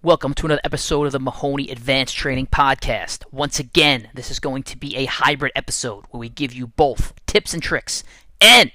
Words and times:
Welcome 0.00 0.34
to 0.34 0.46
another 0.46 0.60
episode 0.62 1.06
of 1.06 1.12
the 1.12 1.18
Mahoney 1.18 1.72
Advanced 1.72 2.14
Training 2.14 2.46
Podcast. 2.46 3.24
Once 3.32 3.58
again, 3.58 4.10
this 4.14 4.30
is 4.30 4.38
going 4.38 4.62
to 4.62 4.76
be 4.76 4.94
a 4.94 5.06
hybrid 5.06 5.50
episode 5.56 6.04
where 6.10 6.20
we 6.20 6.28
give 6.28 6.54
you 6.54 6.68
both 6.68 7.14
tips 7.26 7.52
and 7.52 7.60
tricks 7.60 8.04
and 8.40 8.70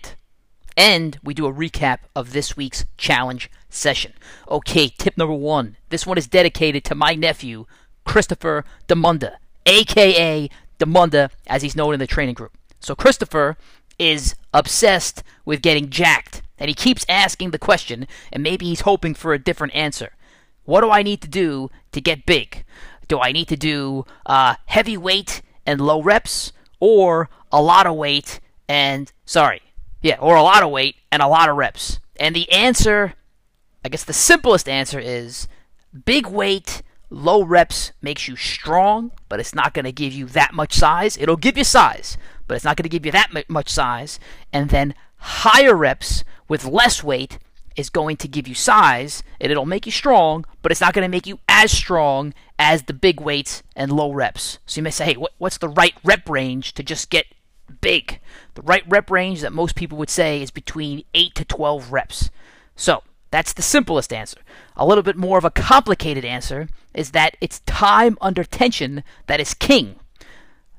and 0.75 1.17
we 1.23 1.33
do 1.33 1.45
a 1.45 1.53
recap 1.53 1.99
of 2.13 2.33
this 2.33 2.57
week's 2.57 2.85
challenge 2.97 3.49
session. 3.69 4.11
Okay, 4.49 4.89
tip 4.89 5.17
number 5.17 5.33
1. 5.33 5.77
This 5.87 6.05
one 6.05 6.17
is 6.17 6.27
dedicated 6.27 6.83
to 6.83 6.93
my 6.93 7.15
nephew, 7.15 7.67
Christopher 8.03 8.65
Demunda, 8.89 9.37
aka 9.65 10.49
Demunda 10.77 11.29
as 11.47 11.61
he's 11.61 11.75
known 11.75 11.93
in 11.93 12.01
the 12.01 12.05
training 12.05 12.35
group. 12.35 12.51
So 12.81 12.95
Christopher 12.95 13.55
is 13.97 14.35
obsessed 14.53 15.23
with 15.45 15.61
getting 15.61 15.89
jacked 15.89 16.41
and 16.59 16.67
he 16.67 16.75
keeps 16.75 17.05
asking 17.07 17.51
the 17.51 17.59
question 17.59 18.09
and 18.29 18.43
maybe 18.43 18.65
he's 18.65 18.81
hoping 18.81 19.13
for 19.13 19.33
a 19.33 19.39
different 19.41 19.73
answer. 19.73 20.11
What 20.65 20.81
do 20.81 20.89
I 20.89 21.03
need 21.03 21.21
to 21.21 21.27
do 21.27 21.69
to 21.91 22.01
get 22.01 22.25
big? 22.25 22.65
Do 23.07 23.19
I 23.19 23.31
need 23.31 23.47
to 23.49 23.57
do 23.57 24.05
uh, 24.25 24.55
heavy 24.65 24.97
weight 24.97 25.41
and 25.65 25.81
low 25.81 26.01
reps, 26.01 26.53
or 26.79 27.29
a 27.51 27.61
lot 27.61 27.85
of 27.85 27.95
weight 27.95 28.39
and 28.67 29.11
sorry, 29.25 29.61
yeah, 30.01 30.17
or 30.19 30.35
a 30.35 30.43
lot 30.43 30.63
of 30.63 30.71
weight 30.71 30.95
and 31.11 31.21
a 31.21 31.27
lot 31.27 31.49
of 31.49 31.57
reps? 31.57 31.99
And 32.17 32.35
the 32.35 32.51
answer, 32.51 33.13
I 33.83 33.89
guess 33.89 34.03
the 34.03 34.13
simplest 34.13 34.69
answer 34.69 34.99
is 34.99 35.47
big 36.05 36.27
weight, 36.27 36.81
low 37.09 37.43
reps 37.43 37.91
makes 38.01 38.27
you 38.27 38.35
strong, 38.35 39.11
but 39.29 39.39
it's 39.39 39.55
not 39.55 39.73
going 39.73 39.85
to 39.85 39.91
give 39.91 40.13
you 40.13 40.25
that 40.27 40.53
much 40.53 40.73
size. 40.73 41.17
It'll 41.17 41.37
give 41.37 41.57
you 41.57 41.63
size, 41.63 42.17
but 42.47 42.55
it's 42.55 42.65
not 42.65 42.77
going 42.77 42.83
to 42.83 42.89
give 42.89 43.05
you 43.05 43.11
that 43.11 43.31
much 43.49 43.69
size. 43.69 44.19
And 44.51 44.69
then 44.69 44.95
higher 45.17 45.75
reps 45.75 46.23
with 46.47 46.65
less 46.65 47.03
weight 47.03 47.37
is 47.75 47.89
going 47.89 48.17
to 48.17 48.27
give 48.27 48.47
you 48.47 48.55
size 48.55 49.23
and 49.39 49.51
it'll 49.51 49.65
make 49.65 49.85
you 49.85 49.91
strong, 49.91 50.45
but 50.61 50.71
it's 50.71 50.81
not 50.81 50.93
going 50.93 51.03
to 51.03 51.09
make 51.09 51.27
you 51.27 51.39
as 51.47 51.71
strong 51.71 52.33
as 52.59 52.83
the 52.83 52.93
big 52.93 53.19
weights 53.19 53.63
and 53.75 53.91
low 53.91 54.11
reps. 54.11 54.59
So 54.65 54.79
you 54.79 54.83
may 54.83 54.91
say, 54.91 55.05
hey, 55.05 55.15
what, 55.15 55.33
what's 55.37 55.57
the 55.57 55.69
right 55.69 55.93
rep 56.03 56.29
range 56.29 56.73
to 56.75 56.83
just 56.83 57.09
get 57.09 57.25
big? 57.81 58.19
The 58.55 58.61
right 58.61 58.83
rep 58.87 59.09
range 59.09 59.41
that 59.41 59.53
most 59.53 59.75
people 59.75 59.97
would 59.97 60.09
say 60.09 60.41
is 60.41 60.51
between 60.51 61.03
8 61.13 61.35
to 61.35 61.45
12 61.45 61.91
reps. 61.91 62.29
So 62.75 63.03
that's 63.31 63.53
the 63.53 63.61
simplest 63.61 64.13
answer. 64.13 64.39
A 64.75 64.85
little 64.85 65.03
bit 65.03 65.17
more 65.17 65.37
of 65.37 65.45
a 65.45 65.51
complicated 65.51 66.23
answer 66.23 66.67
is 66.93 67.11
that 67.11 67.35
it's 67.41 67.59
time 67.61 68.17
under 68.21 68.43
tension 68.43 69.03
that 69.27 69.39
is 69.39 69.53
king. 69.53 69.95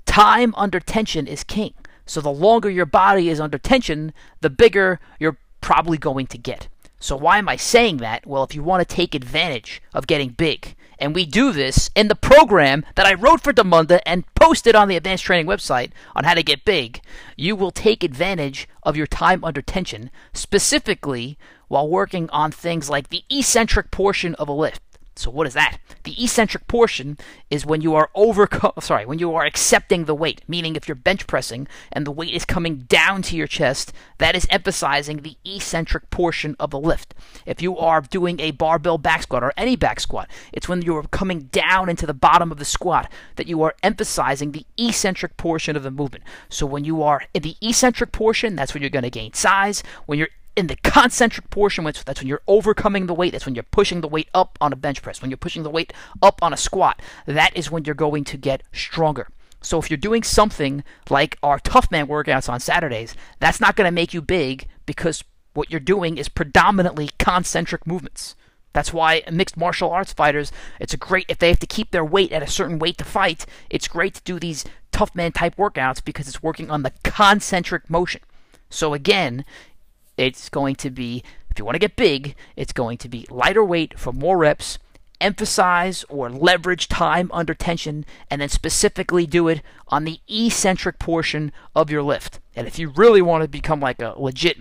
Time 0.07 0.55
under 0.57 0.79
tension 0.79 1.27
is 1.27 1.43
king. 1.43 1.75
So 2.07 2.21
the 2.21 2.31
longer 2.31 2.71
your 2.71 2.87
body 2.87 3.29
is 3.29 3.41
under 3.41 3.59
tension, 3.59 4.13
the 4.41 4.51
bigger 4.51 5.01
you're 5.19 5.39
probably 5.61 5.99
going 5.99 6.27
to 6.29 6.39
get. 6.39 6.69
So 7.05 7.17
why 7.17 7.37
am 7.37 7.51
I 7.51 7.57
saying 7.57 7.99
that? 7.99 8.27
Well, 8.27 8.45
if 8.45 8.55
you 8.55 8.63
want 8.63 8.81
to 8.81 8.95
take 8.95 9.15
advantage 9.15 9.83
of 9.93 10.07
getting 10.07 10.31
big, 10.31 10.75
and 10.99 11.15
we 11.15 11.27
do 11.27 11.53
this 11.53 11.91
in 11.95 12.09
the 12.09 12.15
program 12.15 12.83
that 12.95 13.05
I 13.05 13.13
wrote 13.13 13.43
for 13.43 13.53
Demunda 13.53 14.01
and 14.07 14.25
posted 14.35 14.75
on 14.75 14.89
the 14.89 14.97
Advanced 14.97 15.25
Training 15.25 15.45
website 15.45 15.91
on 16.17 16.25
how 16.25 16.33
to 16.33 16.43
get 16.43 16.65
big, 16.65 17.03
you 17.37 17.57
will 17.57 17.73
take 17.73 18.03
advantage 18.03 18.67
of 18.85 18.97
your 18.97 19.07
time 19.07 19.45
under 19.45 19.61
tension, 19.61 20.11
specifically 20.33 21.37
while 21.69 21.87
working 21.87 22.31
on 22.31 22.51
things 22.51 22.89
like 22.89 23.11
the 23.11 23.23
eccentric 23.29 23.91
portion 23.91 24.35
of 24.37 24.49
a 24.49 24.53
lift. 24.53 24.81
So 25.17 25.31
what 25.31 25.47
is 25.47 25.55
that? 25.55 25.79
The 26.03 26.23
eccentric 26.23 26.67
portion 26.67 27.19
is 27.49 27.65
when 27.65 27.81
you 27.81 27.95
are 27.95 28.11
over 28.15 28.49
sorry, 28.81 29.07
when 29.07 29.19
you 29.19 29.35
are 29.35 29.45
accepting 29.45 30.05
the 30.05 30.15
weight, 30.15 30.43
meaning 30.49 30.75
if 30.75 30.89
you're 30.89 30.95
bench 30.95 31.27
pressing 31.27 31.69
and 31.93 32.07
the 32.07 32.11
weight 32.11 32.35
is 32.35 32.45
coming 32.45 32.79
down 32.81 33.23
to 33.23 33.37
your 33.37 33.47
chest, 33.47 33.93
that 34.19 34.35
is 34.35 34.47
emphasizing 34.51 35.19
the 35.19 35.37
eccentric 35.45 36.11
portion 36.11 36.57
of 36.59 36.71
the 36.71 36.81
lift. 36.81 37.15
If 37.47 37.63
you 37.63 37.79
are 37.79 38.01
doing 38.01 38.41
a 38.41 38.51
barbell 38.51 38.99
back 38.99 39.23
squat 39.23 39.45
or 39.45 39.53
any 39.57 39.77
back 39.77 40.01
squat, 40.01 40.29
it's 40.53 40.69
when 40.69 40.83
you're 40.83 41.05
coming 41.05 41.43
down 41.53 41.89
into 41.89 42.07
the 42.07 42.15
bottom 42.15 42.51
of 42.51 42.59
the 42.59 42.65
squat 42.65 43.11
that 43.37 43.47
you 43.47 43.63
are 43.63 43.75
emphasizing 43.83 44.53
the 44.53 44.67
eccentric 44.77 45.37
portion 45.37 45.77
of 45.77 45.85
the 45.85 45.91
movement. 45.91 46.25
So 46.49 46.67
when 46.67 46.85
you 46.85 47.03
are 47.03 47.23
in 47.33 47.43
the 47.43 47.57
eccentric 47.63 48.13
portion, 48.13 48.57
that's 48.57 48.75
when 48.75 48.83
you're 48.83 48.91
going 48.91 49.05
to 49.05 49.11
gain 49.11 49.33
size. 49.33 49.83
When 50.07 50.19
you're 50.19 50.29
in 50.57 50.69
the 50.69 50.77
concentric 50.77 51.51
portion, 51.51 51.85
which 51.85 52.05
that's 52.05 52.21
when 52.21 52.29
you're 52.29 52.43
overcoming 52.47 53.07
the 53.07 53.15
weight, 53.15 53.33
that's 53.33 53.47
when 53.47 53.55
you're 53.55 53.65
pushing 53.65 54.01
the 54.01 54.09
weight 54.09 54.29
up 54.35 54.57
on 54.61 54.73
a 54.73 54.77
bench 54.77 55.03
press, 55.03 55.21
when 55.21 55.31
you're 55.31 55.39
pushing 55.39 55.63
the 55.63 55.71
weight 55.71 55.93
up 56.23 56.43
on 56.43 56.53
a 56.53 56.57
squat, 56.57 57.01
that 57.27 57.57
is 57.57 57.71
when 57.71 57.85
you're 57.85 57.95
going 57.95 58.25
to 58.25 58.37
get 58.37 58.63
stronger. 58.73 59.29
So 59.61 59.79
if 59.79 59.91
you're 59.91 59.97
doing 59.97 60.23
something 60.23 60.85
like 61.09 61.39
our 61.43 61.59
tough 61.59 61.91
man 61.91 62.07
workouts 62.07 62.49
on 62.49 62.61
Saturdays, 62.61 63.15
that's 63.41 63.61
not 63.61 63.77
going 63.77 63.89
to 63.89 63.93
make 63.93 64.13
you 64.13 64.21
big 64.21 64.69
because 64.87 65.25
what 65.55 65.71
you're 65.71 65.81
doing 65.81 66.19
is 66.19 66.29
predominantly 66.29 67.11
concentric 67.19 67.87
movements. 67.87 68.35
That's 68.75 68.93
why 68.93 69.23
mixed 69.31 69.57
martial 69.57 69.91
arts 69.91 70.13
fighters, 70.13 70.53
it's 70.81 70.93
a 70.93 70.99
great 70.99 71.27
if 71.29 71.39
they 71.39 71.49
have 71.49 71.61
to 71.61 71.67
keep 71.67 71.93
their 71.93 72.05
weight 72.05 72.33
at 72.33 72.43
a 72.43 72.47
certain 72.47 72.79
weight 72.79 72.99
to 72.99 73.05
fight, 73.05 73.47
it's 73.71 73.89
great 73.89 74.15
to 74.15 74.23
do 74.23 74.39
these 74.39 74.65
tough 74.93 75.15
man 75.15 75.33
type 75.33 75.57
workouts 75.57 76.05
because 76.05 76.29
it's 76.29 76.43
working 76.43 76.71
on 76.71 76.83
the 76.83 76.93
concentric 77.05 77.89
motion. 77.89 78.21
So 78.69 78.93
again, 78.93 79.45
it's 80.17 80.49
going 80.49 80.77
to 80.77 80.91
be, 80.91 81.23
if 81.51 81.59
you 81.59 81.65
want 81.65 81.75
to 81.75 81.81
get 81.81 81.97
big, 81.97 82.35
it's 82.57 82.73
going 82.73 82.99
to 82.99 83.09
be 83.09 83.27
lighter 83.31 83.65
weight 83.65 83.99
for 83.99 84.13
more 84.13 84.39
reps, 84.39 84.79
emphasize 85.21 86.05
or 86.09 86.31
leverage 86.31 86.89
time 86.89 87.31
under 87.33 87.55
tension, 87.55 88.05
and 88.31 88.41
then 88.41 88.49
specifically 88.49 89.27
do 89.27 89.49
it 89.49 89.63
on 89.89 90.05
the 90.05 90.21
eccentric 90.29 90.99
portion 90.99 91.53
of 91.75 91.91
your 91.91 92.03
lift. 92.03 92.41
And 92.55 92.67
if 92.67 92.79
you 92.79 92.91
really 92.91 93.23
want 93.23 93.43
to 93.43 93.49
become 93.49 93.81
like 93.81 94.01
a 94.01 94.15
legit 94.17 94.59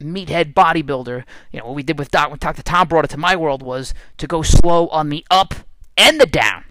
meathead 0.00 0.54
bodybuilder, 0.54 1.24
you 1.52 1.60
know, 1.60 1.66
what 1.66 1.74
we 1.74 1.82
did 1.82 1.98
with 1.98 2.10
Doc 2.10 2.30
when 2.30 2.38
Dr. 2.38 2.62
Tom 2.62 2.88
brought 2.88 3.04
it 3.04 3.10
to 3.10 3.16
my 3.16 3.36
world 3.36 3.62
was 3.62 3.94
to 4.18 4.26
go 4.26 4.42
slow 4.42 4.88
on 4.88 5.10
the 5.10 5.24
up 5.30 5.54
and 5.96 6.20
the 6.20 6.26
down 6.26 6.64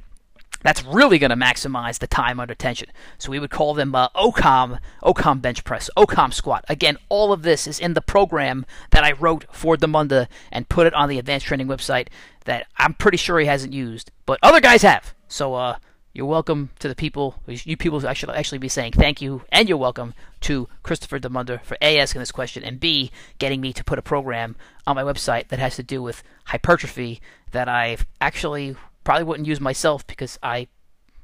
that's 0.62 0.84
really 0.84 1.20
going 1.20 1.30
to 1.30 1.36
maximize 1.36 2.00
the 2.00 2.08
time 2.08 2.40
under 2.40 2.56
tension. 2.56 2.90
So 3.18 3.31
we 3.31 3.40
would 3.40 3.50
call 3.50 3.74
them 3.74 3.96
uh, 3.96 4.09
OCOM, 4.09 4.80
OCOM 5.03 5.42
bench 5.42 5.64
press, 5.64 5.90
OCOM 5.97 6.34
squat. 6.34 6.66
Again, 6.68 6.97
all 7.08 7.31
of 7.31 7.44
this 7.44 7.68
is 7.68 7.80
in 7.80 7.94
the 7.94 8.02
program 8.02 8.66
that 8.92 9.03
I 9.03 9.14
wrote 9.14 9.46
for 9.52 9.78
Demunda 9.78 10.28
and 10.52 10.69
put 10.69 10.88
it 10.88 10.94
on 10.94 11.09
the 11.09 11.19
advanced 11.19 11.46
training 11.46 11.68
website 11.68 12.08
that 12.46 12.68
I'm 12.78 12.94
pretty 12.94 13.18
sure 13.18 13.40
he 13.40 13.46
hasn't 13.46 13.74
used, 13.74 14.12
but 14.25 14.40
other 14.42 14.62
guys 14.62 14.81
have. 14.81 15.14
So 15.28 15.53
uh, 15.53 15.78
you're 16.14 16.25
welcome 16.25 16.72
to 16.80 16.88
the 16.88 16.96
people. 16.96 17.36
You 17.48 17.78
people 17.78 18.06
I 18.06 18.14
should 18.14 18.30
actually 18.31 18.58
be 18.58 18.68
saying 18.68 18.94
thank 18.94 19.22
you, 19.22 19.44
and 19.52 19.69
you're 19.69 19.78
welcome 19.78 20.14
to 20.42 20.68
Christopher 20.81 21.19
Demunda 21.19 21.62
for 21.62 21.78
a 21.81 22.00
asking 22.00 22.19
this 22.19 22.31
question 22.31 22.64
and 22.64 22.80
b 22.80 23.12
getting 23.38 23.62
me 23.62 23.74
to 23.74 23.84
put 23.84 24.00
a 24.00 24.02
program 24.02 24.56
on 24.88 24.96
my 24.96 25.03
website 25.03 25.50
that 25.50 25.59
has 25.59 25.75
to 25.75 25.84
do 25.84 26.02
with 26.02 26.24
hypertrophy 26.46 27.22
that 27.52 27.69
I've 27.69 28.06
actually 28.19 28.75
probably 29.04 29.24
wouldn't 29.24 29.48
use 29.48 29.60
myself 29.60 30.06
because 30.06 30.38
I 30.44 30.68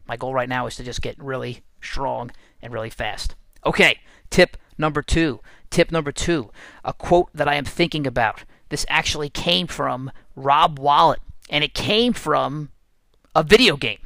my 0.08 0.18
goal 0.18 0.34
right 0.34 0.50
now 0.50 0.68
is 0.68 0.75
to 0.75 0.84
just 0.84 1.02
get 1.02 1.22
really 1.22 1.63
strong 1.81 2.31
and 2.62 2.74
really 2.74 2.90
fast. 2.90 3.36
Okay, 3.66 4.00
tip 4.30 4.58
number 4.78 5.02
2. 5.02 5.40
Tip 5.72 5.91
number 5.91 6.12
2, 6.12 6.52
a 6.86 6.94
quote 6.94 7.30
that 7.34 7.47
I 7.47 7.56
am 7.56 7.66
thinking 7.66 8.08
about. 8.08 8.46
This 8.69 8.86
actually 8.88 9.30
came 9.30 9.68
from 9.68 10.12
Rob 10.36 10.80
Wallen 10.80 11.19
and 11.50 11.63
it 11.63 11.74
came 11.74 12.13
from 12.13 12.69
a 13.36 13.44
video 13.44 13.75
game. 13.75 14.00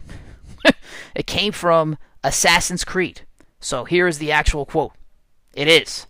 it 1.15 1.27
came 1.27 1.51
from 1.51 1.97
Assassin's 2.23 2.83
Creed. 2.83 3.21
So 3.59 3.85
here 3.85 4.07
is 4.07 4.17
the 4.17 4.31
actual 4.31 4.65
quote. 4.65 4.93
It 5.53 5.67
is. 5.67 6.07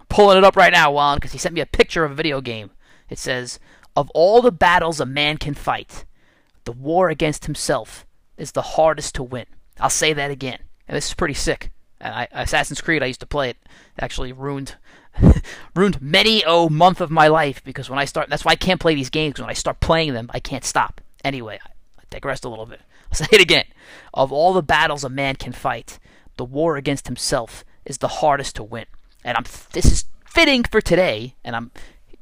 I'm 0.00 0.06
pulling 0.06 0.38
it 0.38 0.44
up 0.44 0.56
right 0.56 0.72
now, 0.72 0.92
Juan, 0.92 1.16
because 1.16 1.32
he 1.32 1.38
sent 1.38 1.54
me 1.54 1.60
a 1.60 1.66
picture 1.66 2.04
of 2.04 2.12
a 2.12 2.16
video 2.16 2.40
game. 2.40 2.70
It 3.10 3.18
says, 3.18 3.58
Of 3.94 4.10
all 4.14 4.40
the 4.40 4.52
battles 4.52 5.00
a 5.00 5.06
man 5.06 5.36
can 5.36 5.54
fight, 5.54 6.04
the 6.64 6.72
war 6.72 7.08
against 7.08 7.46
himself 7.46 8.06
is 8.36 8.52
the 8.52 8.62
hardest 8.62 9.14
to 9.16 9.22
win. 9.22 9.46
I'll 9.80 9.90
say 9.90 10.12
that 10.12 10.30
again. 10.30 10.58
And 10.88 10.96
this 10.96 11.08
is 11.08 11.14
pretty 11.14 11.34
sick. 11.34 11.70
I, 12.00 12.26
Assassin's 12.32 12.80
Creed, 12.80 13.02
I 13.02 13.06
used 13.06 13.20
to 13.20 13.26
play 13.26 13.50
it. 13.50 13.56
actually 13.98 14.32
ruined 14.32 14.76
ruined 15.74 16.00
many 16.00 16.42
a 16.46 16.68
month 16.70 17.00
of 17.00 17.10
my 17.10 17.28
life 17.28 17.62
because 17.64 17.90
when 17.90 17.98
I 17.98 18.06
start, 18.06 18.28
that's 18.28 18.44
why 18.44 18.52
I 18.52 18.56
can't 18.56 18.80
play 18.80 18.94
these 18.94 19.10
games. 19.10 19.38
When 19.38 19.50
I 19.50 19.54
start 19.54 19.80
playing 19.80 20.14
them, 20.14 20.30
I 20.32 20.40
can't 20.40 20.64
stop. 20.64 21.00
Anyway, 21.24 21.58
I, 21.64 21.68
I 21.98 22.02
digressed 22.10 22.44
a 22.44 22.48
little 22.48 22.66
bit. 22.66 22.80
I'll 23.12 23.16
say 23.16 23.26
it 23.30 23.40
again. 23.40 23.66
Of 24.14 24.32
all 24.32 24.52
the 24.52 24.62
battles 24.62 25.04
a 25.04 25.08
man 25.08 25.36
can 25.36 25.52
fight, 25.52 25.98
the 26.36 26.44
war 26.44 26.76
against 26.76 27.06
himself 27.06 27.64
is 27.84 27.98
the 27.98 28.08
hardest 28.08 28.56
to 28.56 28.64
win. 28.64 28.86
And 29.24 29.36
I'm 29.36 29.44
this 29.72 29.86
is 29.86 30.04
fitting 30.24 30.64
for 30.64 30.80
today, 30.80 31.36
and 31.44 31.54
I'm 31.54 31.70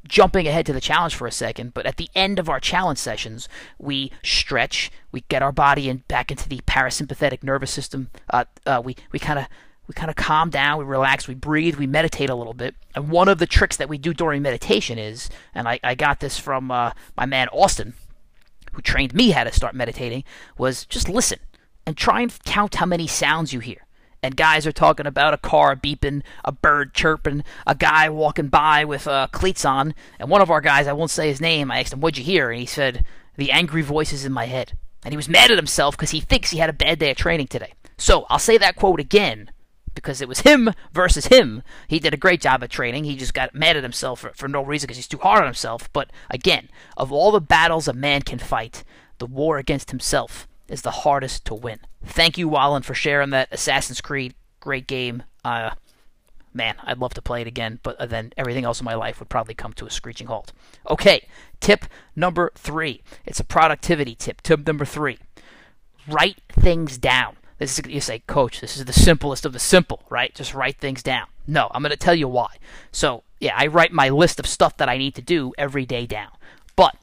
jumping 0.06 0.46
ahead 0.46 0.66
to 0.66 0.72
the 0.72 0.80
challenge 0.80 1.14
for 1.14 1.26
a 1.26 1.32
second, 1.32 1.74
but 1.74 1.86
at 1.86 1.96
the 1.96 2.08
end 2.14 2.38
of 2.38 2.48
our 2.48 2.60
challenge 2.60 2.98
sessions, 2.98 3.48
we 3.78 4.10
stretch, 4.22 4.90
we 5.12 5.22
get 5.28 5.42
our 5.42 5.52
body 5.52 5.88
in, 5.88 5.98
back 6.08 6.30
into 6.30 6.48
the 6.48 6.60
parasympathetic 6.66 7.42
nervous 7.42 7.70
system. 7.70 8.10
Uh, 8.30 8.44
uh, 8.66 8.80
we 8.84 8.96
we 9.12 9.18
kind 9.18 9.38
of 9.38 9.46
we 9.86 9.94
kind 9.94 10.10
of 10.10 10.16
calm 10.16 10.50
down, 10.50 10.78
we 10.78 10.84
relax, 10.84 11.26
we 11.26 11.34
breathe, 11.34 11.76
we 11.76 11.86
meditate 11.86 12.30
a 12.30 12.34
little 12.34 12.54
bit. 12.54 12.74
And 12.94 13.10
one 13.10 13.28
of 13.28 13.38
the 13.38 13.46
tricks 13.46 13.76
that 13.76 13.88
we 13.88 13.98
do 13.98 14.14
during 14.14 14.40
meditation 14.40 14.98
is, 14.98 15.28
and 15.54 15.66
I, 15.66 15.80
I 15.82 15.96
got 15.96 16.20
this 16.20 16.38
from 16.38 16.70
uh, 16.70 16.92
my 17.16 17.26
man 17.26 17.48
Austin, 17.48 17.94
who 18.72 18.82
trained 18.82 19.14
me 19.14 19.30
how 19.30 19.44
to 19.44 19.52
start 19.52 19.74
meditating, 19.74 20.22
was 20.56 20.86
just 20.86 21.08
listen 21.08 21.40
and 21.86 21.96
try 21.96 22.20
and 22.20 22.32
count 22.44 22.76
how 22.76 22.86
many 22.86 23.06
sounds 23.08 23.52
you 23.52 23.58
hear 23.58 23.84
and 24.22 24.36
guys 24.36 24.66
are 24.66 24.72
talking 24.72 25.06
about 25.06 25.34
a 25.34 25.38
car 25.38 25.74
beeping, 25.76 26.22
a 26.44 26.52
bird 26.52 26.94
chirping, 26.94 27.44
a 27.66 27.74
guy 27.74 28.08
walking 28.08 28.48
by 28.48 28.84
with 28.84 29.06
uh, 29.06 29.28
cleats 29.32 29.64
on. 29.64 29.94
And 30.18 30.28
one 30.28 30.42
of 30.42 30.50
our 30.50 30.60
guys, 30.60 30.86
I 30.86 30.92
won't 30.92 31.10
say 31.10 31.28
his 31.28 31.40
name, 31.40 31.70
I 31.70 31.80
asked 31.80 31.92
him, 31.92 32.00
What'd 32.00 32.18
you 32.18 32.24
hear? 32.24 32.50
And 32.50 32.60
he 32.60 32.66
said, 32.66 33.04
the 33.40 33.50
angry 33.50 33.82
voices 33.82 34.24
in 34.24 34.32
my 34.32 34.46
head. 34.46 34.76
And 35.02 35.12
he 35.12 35.16
was 35.16 35.28
mad 35.28 35.50
at 35.50 35.56
himself 35.56 35.96
because 35.96 36.10
he 36.10 36.20
thinks 36.20 36.50
he 36.50 36.58
had 36.58 36.70
a 36.70 36.74
bad 36.74 36.98
day 36.98 37.10
of 37.10 37.16
training 37.16 37.48
today. 37.48 37.72
So 37.96 38.26
I'll 38.28 38.38
say 38.38 38.58
that 38.58 38.76
quote 38.76 39.00
again 39.00 39.50
because 39.94 40.20
it 40.20 40.28
was 40.28 40.40
him 40.40 40.70
versus 40.92 41.26
him. 41.26 41.62
He 41.88 41.98
did 41.98 42.14
a 42.14 42.18
great 42.18 42.40
job 42.40 42.62
at 42.62 42.70
training. 42.70 43.04
He 43.04 43.16
just 43.16 43.34
got 43.34 43.54
mad 43.54 43.76
at 43.76 43.82
himself 43.82 44.20
for, 44.20 44.32
for 44.34 44.46
no 44.46 44.62
reason 44.62 44.86
because 44.86 44.98
he's 44.98 45.08
too 45.08 45.18
hard 45.18 45.40
on 45.40 45.46
himself. 45.46 45.90
But 45.92 46.10
again, 46.28 46.68
of 46.96 47.10
all 47.10 47.32
the 47.32 47.40
battles 47.40 47.88
a 47.88 47.92
man 47.92 48.22
can 48.22 48.38
fight, 48.38 48.84
the 49.18 49.26
war 49.26 49.58
against 49.58 49.90
himself 49.90 50.46
is 50.70 50.82
the 50.82 50.90
hardest 50.90 51.44
to 51.46 51.54
win. 51.54 51.80
Thank 52.04 52.38
you, 52.38 52.48
Wallen, 52.48 52.82
for 52.82 52.94
sharing 52.94 53.30
that 53.30 53.48
Assassin's 53.50 54.00
Creed. 54.00 54.34
Great 54.60 54.86
game. 54.86 55.24
Uh, 55.44 55.70
man, 56.54 56.76
I'd 56.84 56.98
love 56.98 57.14
to 57.14 57.22
play 57.22 57.42
it 57.42 57.46
again, 57.46 57.80
but 57.82 58.08
then 58.08 58.32
everything 58.36 58.64
else 58.64 58.80
in 58.80 58.84
my 58.84 58.94
life 58.94 59.18
would 59.18 59.28
probably 59.28 59.54
come 59.54 59.72
to 59.74 59.86
a 59.86 59.90
screeching 59.90 60.28
halt. 60.28 60.52
Okay, 60.88 61.26
tip 61.60 61.84
number 62.16 62.52
three. 62.54 63.02
It's 63.26 63.40
a 63.40 63.44
productivity 63.44 64.14
tip. 64.14 64.40
Tip 64.42 64.66
number 64.66 64.84
three 64.84 65.18
write 66.08 66.40
things 66.48 66.98
down. 66.98 67.36
This 67.58 67.78
is 67.78 67.86
you 67.86 68.00
say, 68.00 68.20
Coach, 68.20 68.60
this 68.60 68.76
is 68.76 68.84
the 68.84 68.92
simplest 68.92 69.44
of 69.44 69.52
the 69.52 69.58
simple, 69.58 70.02
right? 70.08 70.34
Just 70.34 70.54
write 70.54 70.78
things 70.78 71.02
down. 71.02 71.26
No, 71.46 71.70
I'm 71.72 71.82
going 71.82 71.90
to 71.90 71.96
tell 71.96 72.14
you 72.14 72.28
why. 72.28 72.56
So, 72.90 73.22
yeah, 73.38 73.54
I 73.56 73.66
write 73.66 73.92
my 73.92 74.08
list 74.08 74.38
of 74.40 74.46
stuff 74.46 74.76
that 74.78 74.88
I 74.88 74.96
need 74.96 75.14
to 75.16 75.22
do 75.22 75.52
every 75.58 75.84
day 75.84 76.06
down. 76.06 76.30
But 76.74 76.96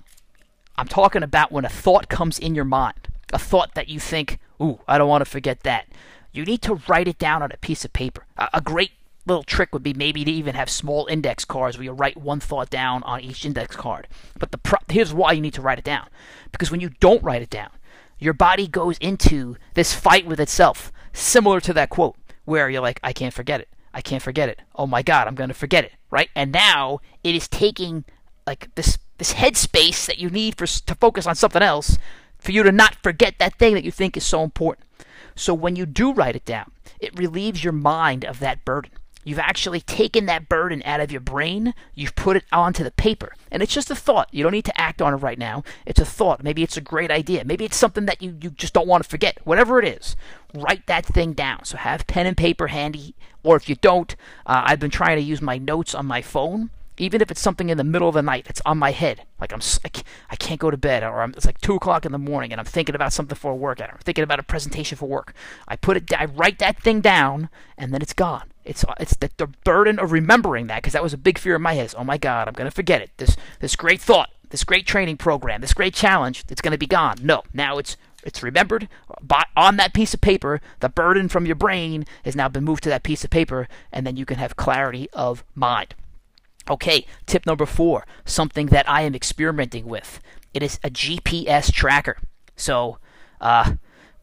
I'm 0.75 0.87
talking 0.87 1.21
about 1.21 1.51
when 1.51 1.65
a 1.65 1.69
thought 1.69 2.09
comes 2.09 2.39
in 2.39 2.55
your 2.55 2.65
mind, 2.65 3.07
a 3.33 3.39
thought 3.39 3.75
that 3.75 3.89
you 3.89 3.99
think, 3.99 4.39
ooh, 4.61 4.79
I 4.87 4.97
don't 4.97 5.09
want 5.09 5.21
to 5.21 5.29
forget 5.29 5.61
that. 5.61 5.87
You 6.31 6.45
need 6.45 6.61
to 6.63 6.81
write 6.87 7.07
it 7.07 7.17
down 7.17 7.41
on 7.41 7.51
a 7.51 7.57
piece 7.57 7.85
of 7.85 7.93
paper. 7.93 8.25
A, 8.37 8.49
a 8.55 8.61
great 8.61 8.91
little 9.25 9.43
trick 9.43 9.73
would 9.73 9.83
be 9.83 9.93
maybe 9.93 10.23
to 10.23 10.31
even 10.31 10.55
have 10.55 10.69
small 10.69 11.05
index 11.07 11.45
cards 11.45 11.77
where 11.77 11.85
you 11.85 11.91
write 11.91 12.17
one 12.17 12.39
thought 12.39 12.69
down 12.69 13.03
on 13.03 13.21
each 13.21 13.45
index 13.45 13.75
card. 13.75 14.07
But 14.39 14.51
the 14.51 14.57
pro- 14.57 14.79
here's 14.89 15.13
why 15.13 15.33
you 15.33 15.41
need 15.41 15.53
to 15.55 15.61
write 15.61 15.79
it 15.79 15.83
down. 15.83 16.07
Because 16.51 16.71
when 16.71 16.79
you 16.79 16.89
don't 16.99 17.23
write 17.23 17.41
it 17.41 17.49
down, 17.49 17.69
your 18.19 18.33
body 18.33 18.67
goes 18.67 18.97
into 18.99 19.57
this 19.73 19.93
fight 19.93 20.25
with 20.25 20.39
itself, 20.39 20.91
similar 21.13 21.59
to 21.61 21.73
that 21.73 21.89
quote, 21.89 22.15
where 22.45 22.69
you're 22.69 22.81
like, 22.81 22.99
I 23.03 23.13
can't 23.13 23.33
forget 23.33 23.59
it. 23.59 23.67
I 23.93 24.01
can't 24.01 24.23
forget 24.23 24.49
it. 24.49 24.61
Oh 24.75 24.87
my 24.87 25.01
God, 25.01 25.27
I'm 25.27 25.35
going 25.35 25.49
to 25.49 25.53
forget 25.53 25.83
it, 25.83 25.93
right? 26.09 26.29
And 26.35 26.51
now 26.51 26.99
it 27.23 27.35
is 27.35 27.47
taking 27.47 28.05
like 28.45 28.73
this 28.75 28.97
this 29.17 29.33
headspace 29.33 30.05
that 30.05 30.19
you 30.19 30.29
need 30.29 30.55
for 30.55 30.67
to 30.67 30.95
focus 30.95 31.25
on 31.25 31.35
something 31.35 31.61
else 31.61 31.97
for 32.47 32.53
you 32.53 32.63
to 32.63 32.71
not 32.71 32.95
forget 33.03 33.39
that 33.39 33.55
thing 33.55 33.73
that 33.73 33.83
you 33.83 33.91
think 33.91 34.15
is 34.15 34.23
so 34.23 34.41
important. 34.41 34.87
So 35.35 35.53
when 35.53 35.75
you 35.75 35.85
do 35.85 36.13
write 36.13 36.37
it 36.37 36.45
down, 36.45 36.71
it 36.97 37.19
relieves 37.19 37.61
your 37.61 37.73
mind 37.73 38.23
of 38.23 38.39
that 38.39 38.63
burden. 38.63 38.91
You've 39.25 39.37
actually 39.37 39.81
taken 39.81 40.27
that 40.27 40.47
burden 40.47 40.81
out 40.85 41.01
of 41.01 41.11
your 41.11 41.19
brain, 41.19 41.73
you've 41.93 42.15
put 42.15 42.37
it 42.37 42.45
onto 42.53 42.85
the 42.85 42.91
paper. 42.91 43.33
And 43.51 43.61
it's 43.61 43.73
just 43.73 43.91
a 43.91 43.95
thought. 43.95 44.29
You 44.31 44.43
don't 44.43 44.53
need 44.53 44.63
to 44.63 44.79
act 44.79 45.01
on 45.01 45.13
it 45.13 45.17
right 45.17 45.37
now. 45.37 45.65
It's 45.85 45.99
a 45.99 46.05
thought. 46.05 46.41
Maybe 46.41 46.63
it's 46.63 46.77
a 46.77 46.81
great 46.81 47.11
idea. 47.11 47.43
Maybe 47.43 47.65
it's 47.65 47.75
something 47.75 48.05
that 48.05 48.21
you, 48.21 48.37
you 48.41 48.51
just 48.51 48.73
don't 48.73 48.87
want 48.87 49.03
to 49.03 49.09
forget. 49.09 49.39
Whatever 49.43 49.77
it 49.79 49.85
is, 49.85 50.15
write 50.53 50.87
that 50.87 51.05
thing 51.05 51.33
down. 51.33 51.65
So 51.65 51.75
have 51.75 52.07
pen 52.07 52.27
and 52.27 52.37
paper 52.37 52.67
handy. 52.67 53.13
Or 53.43 53.57
if 53.57 53.67
you 53.67 53.75
don't, 53.75 54.15
uh, 54.45 54.61
I've 54.63 54.79
been 54.79 54.89
trying 54.89 55.17
to 55.17 55.21
use 55.21 55.41
my 55.41 55.57
notes 55.57 55.93
on 55.93 56.05
my 56.05 56.21
phone 56.21 56.69
even 56.97 57.21
if 57.21 57.31
it's 57.31 57.41
something 57.41 57.69
in 57.69 57.77
the 57.77 57.83
middle 57.83 58.09
of 58.09 58.15
the 58.15 58.21
night 58.21 58.45
that's 58.45 58.61
on 58.65 58.77
my 58.77 58.91
head, 58.91 59.23
like 59.39 59.53
I'm, 59.53 59.61
I 60.29 60.35
can't 60.35 60.59
go 60.59 60.71
to 60.71 60.77
bed, 60.77 61.03
or 61.03 61.21
I'm, 61.21 61.31
it's 61.31 61.45
like 61.45 61.61
two 61.61 61.75
o'clock 61.75 62.05
in 62.05 62.11
the 62.11 62.17
morning, 62.17 62.51
and 62.51 62.59
I'm 62.59 62.65
thinking 62.65 62.95
about 62.95 63.13
something 63.13 63.37
for 63.37 63.51
a 63.51 63.55
workout, 63.55 63.89
or 63.89 63.93
I'm 63.93 63.99
thinking 63.99 64.23
about 64.23 64.39
a 64.39 64.43
presentation 64.43 64.97
for 64.97 65.07
work. 65.07 65.33
I 65.67 65.75
put 65.75 65.97
it, 65.97 66.19
I 66.19 66.25
write 66.25 66.59
that 66.59 66.81
thing 66.81 67.01
down, 67.01 67.49
and 67.77 67.93
then 67.93 68.01
it's 68.01 68.13
gone. 68.13 68.51
It's 68.65 68.83
it's 68.99 69.15
the, 69.15 69.29
the 69.37 69.47
burden 69.47 69.99
of 69.99 70.11
remembering 70.11 70.67
that 70.67 70.77
because 70.77 70.93
that 70.93 71.03
was 71.03 71.13
a 71.13 71.17
big 71.17 71.37
fear 71.37 71.55
in 71.55 71.61
my 71.61 71.73
head. 71.73 71.85
Is, 71.85 71.95
oh 71.95 72.03
my 72.03 72.17
God, 72.17 72.47
I'm 72.47 72.53
gonna 72.53 72.71
forget 72.71 73.01
it. 73.01 73.11
This 73.17 73.37
this 73.59 73.75
great 73.75 74.01
thought, 74.01 74.29
this 74.49 74.63
great 74.63 74.85
training 74.85 75.17
program, 75.17 75.61
this 75.61 75.73
great 75.73 75.93
challenge, 75.93 76.43
it's 76.49 76.61
gonna 76.61 76.77
be 76.77 76.87
gone. 76.87 77.17
No, 77.21 77.43
now 77.53 77.77
it's 77.77 77.95
it's 78.23 78.43
remembered 78.43 78.89
on 79.55 79.77
that 79.77 79.93
piece 79.93 80.13
of 80.13 80.19
paper. 80.19 80.59
The 80.81 80.89
burden 80.89 81.29
from 81.29 81.45
your 81.45 81.55
brain 81.55 82.05
has 82.25 82.35
now 82.35 82.49
been 82.49 82.65
moved 82.65 82.83
to 82.83 82.89
that 82.89 83.03
piece 83.03 83.23
of 83.23 83.29
paper, 83.29 83.69
and 83.91 84.05
then 84.05 84.17
you 84.17 84.25
can 84.25 84.37
have 84.37 84.57
clarity 84.57 85.09
of 85.13 85.45
mind. 85.55 85.95
Okay, 86.69 87.05
tip 87.25 87.45
number 87.45 87.65
four, 87.65 88.05
something 88.25 88.67
that 88.67 88.89
I 88.89 89.01
am 89.03 89.15
experimenting 89.15 89.85
with. 89.85 90.19
It 90.53 90.63
is 90.63 90.79
a 90.83 90.89
GPS 90.89 91.71
tracker. 91.71 92.17
So, 92.55 92.97
uh, 93.39 93.73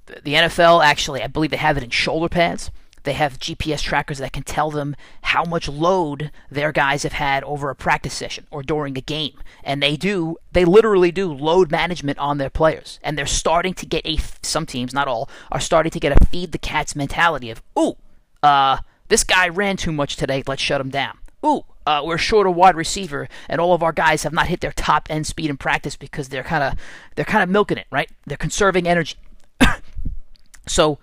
the 0.06 0.35
NFL 0.35 0.85
actually, 0.85 1.23
I 1.23 1.26
believe 1.29 1.50
they 1.50 1.56
have 1.56 1.76
it 1.76 1.82
in 1.82 1.91
shoulder 1.91 2.29
pads. 2.29 2.70
They 3.05 3.12
have 3.12 3.38
GPS 3.38 3.82
trackers 3.82 4.19
that 4.19 4.32
can 4.32 4.43
tell 4.43 4.70
them 4.70 4.96
how 5.23 5.44
much 5.44 5.69
load 5.69 6.31
their 6.50 6.73
guys 6.73 7.02
have 7.02 7.12
had 7.12 7.44
over 7.44 7.69
a 7.69 7.75
practice 7.75 8.14
session 8.14 8.47
or 8.50 8.62
during 8.62 8.97
a 8.97 9.02
game. 9.02 9.38
And 9.62 9.82
they 9.82 9.97
do, 9.97 10.38
they 10.52 10.64
literally 10.64 11.12
do 11.12 11.32
load 11.32 11.70
management 11.70 12.19
on 12.19 12.38
their 12.38 12.50
players. 12.50 12.99
And 13.02 13.17
they're 13.17 13.26
starting 13.26 13.75
to 13.75 13.87
get 13.87 14.06
a, 14.06 14.19
some 14.43 14.64
teams, 14.64 14.94
not 14.94 15.06
all, 15.06 15.29
are 15.52 15.61
starting 15.61 15.90
to 15.90 16.00
get 16.00 16.19
a 16.19 16.26
feed 16.26 16.52
the 16.52 16.58
cats 16.58 16.97
mentality 16.97 17.50
of, 17.50 17.62
ooh, 17.79 17.97
uh, 18.43 18.79
this 19.08 19.23
guy 19.23 19.49
ran 19.49 19.76
too 19.76 19.93
much 19.93 20.17
today, 20.17 20.43
let's 20.47 20.62
shut 20.62 20.81
him 20.81 20.90
down. 20.90 21.19
Ooh, 21.44 21.64
uh, 21.86 22.02
we're 22.04 22.19
short 22.19 22.46
a 22.46 22.50
wide 22.50 22.76
receiver, 22.76 23.28
and 23.48 23.60
all 23.60 23.75
of 23.75 23.82
our 23.82 23.92
guys 23.92 24.22
have 24.22 24.32
not 24.32 24.46
hit 24.46 24.60
their 24.60 24.72
top 24.72 25.08
end 25.10 25.26
speed 25.26 25.50
in 25.50 25.56
practice 25.56 25.96
because 25.96 26.28
they're 26.28 26.42
kind 26.42 26.64
of 26.64 26.78
they're 27.14 27.25
kind 27.25 27.42
of 27.42 27.48
milking 27.48 27.78
it, 27.78 27.86
right? 27.90 28.10
They're 28.26 28.36
conserving 28.36 28.86
energy. 28.86 29.16
so, 30.66 30.98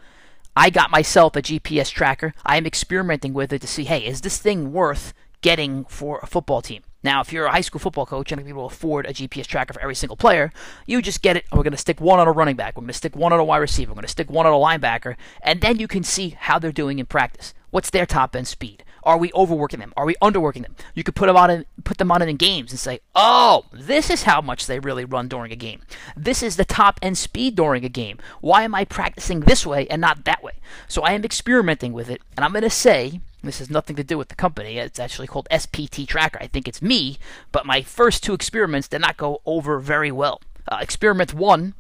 I 0.56 0.70
got 0.70 0.92
myself 0.92 1.36
a 1.36 1.42
GPS 1.42 1.92
tracker. 1.92 2.34
I 2.46 2.58
am 2.58 2.66
experimenting 2.66 3.34
with 3.34 3.54
it 3.54 3.62
to 3.62 3.68
see, 3.68 3.86
hey, 3.86 4.06
is 4.06 4.22
this 4.22 4.38
thing 4.38 4.74
worth 4.74 5.14
getting 5.42 5.86
for 5.86 6.20
a 6.22 6.28
football 6.28 6.62
team? 6.62 6.84
Now, 7.04 7.22
if 7.22 7.34
you're 7.34 7.46
a 7.46 7.52
high 7.52 7.62
school 7.62 7.80
football 7.80 8.06
coach 8.06 8.32
and 8.32 8.46
people 8.46 8.66
afford 8.66 9.06
a 9.06 9.14
GPS 9.14 9.48
tracker 9.48 9.74
for 9.74 9.82
every 9.82 9.96
single 9.96 10.18
player, 10.18 10.52
you 10.86 11.02
just 11.02 11.22
get 11.22 11.36
it. 11.36 11.46
We're 11.52 11.64
going 11.64 11.72
to 11.72 11.78
stick 11.78 12.00
one 12.00 12.20
on 12.20 12.28
a 12.28 12.32
running 12.32 12.56
back. 12.56 12.76
We're 12.76 12.82
going 12.82 12.90
to 12.90 12.94
stick 12.94 13.16
one 13.16 13.34
on 13.34 13.40
a 13.40 13.44
wide 13.44 13.58
receiver. 13.58 13.92
We're 13.92 13.96
going 13.96 14.04
to 14.04 14.10
stick 14.10 14.30
one 14.30 14.46
on 14.46 14.54
a 14.54 14.56
linebacker. 14.56 15.16
And 15.42 15.62
then 15.62 15.80
you 15.80 15.88
can 15.88 16.04
see 16.04 16.30
how 16.38 16.60
they're 16.60 16.72
doing 16.72 17.00
in 17.00 17.08
practice. 17.08 17.54
What's 17.72 17.90
their 17.90 18.06
top 18.06 18.36
end 18.36 18.48
speed? 18.48 18.84
Are 19.04 19.18
we 19.18 19.32
overworking 19.34 19.80
them? 19.80 19.94
Are 19.98 20.06
we 20.06 20.16
underworking 20.22 20.62
them? 20.64 20.76
You 20.94 21.04
could 21.04 21.16
put 21.16 21.28
them 21.28 21.38
on 21.38 21.50
in, 21.50 21.66
put 21.84 21.98
them 21.98 22.12
on 22.12 22.22
in 22.22 22.36
games 22.38 22.72
and 22.72 22.80
say, 22.80 23.00
"Oh, 23.16 23.66
this 23.72 24.10
is 24.10 24.24
how 24.24 24.42
much 24.42 24.68
they 24.68 24.80
really 24.80 25.06
run 25.06 25.28
during 25.28 25.52
a 25.52 25.56
game. 25.56 25.82
This 26.16 26.44
is 26.44 26.56
the 26.56 26.66
top 26.66 27.00
end 27.02 27.18
speed 27.18 27.56
during 27.56 27.84
a 27.84 27.90
game. 27.90 28.20
Why 28.42 28.64
am 28.64 28.76
I 28.76 28.86
practicing 28.86 29.42
this 29.42 29.66
way 29.66 29.88
and 29.88 30.02
not 30.02 30.26
that 30.26 30.44
way?" 30.44 30.54
So 30.88 31.02
I 31.02 31.14
am 31.14 31.26
experimenting 31.26 31.94
with 31.94 32.10
it, 32.10 32.22
and 32.36 32.46
I'm 32.46 32.52
going 32.52 32.64
to 32.64 32.70
say 32.70 33.22
this 33.44 33.60
has 33.60 33.70
nothing 33.70 33.96
to 33.96 34.04
do 34.04 34.18
with 34.18 34.30
the 34.30 34.36
company. 34.36 34.78
It's 34.78 35.00
actually 35.00 35.28
called 35.28 35.48
SPT 35.52 36.08
Tracker. 36.08 36.40
I 36.40 36.48
think 36.48 36.68
it's 36.68 36.82
me, 36.82 37.18
but 37.52 37.66
my 37.66 37.82
first 37.82 38.24
two 38.24 38.34
experiments 38.34 38.88
did 38.88 39.02
not 39.02 39.18
go 39.18 39.42
over 39.46 39.80
very 39.80 40.12
well. 40.12 40.42
Uh, 40.68 40.78
experiment 40.80 41.34
one 41.34 41.74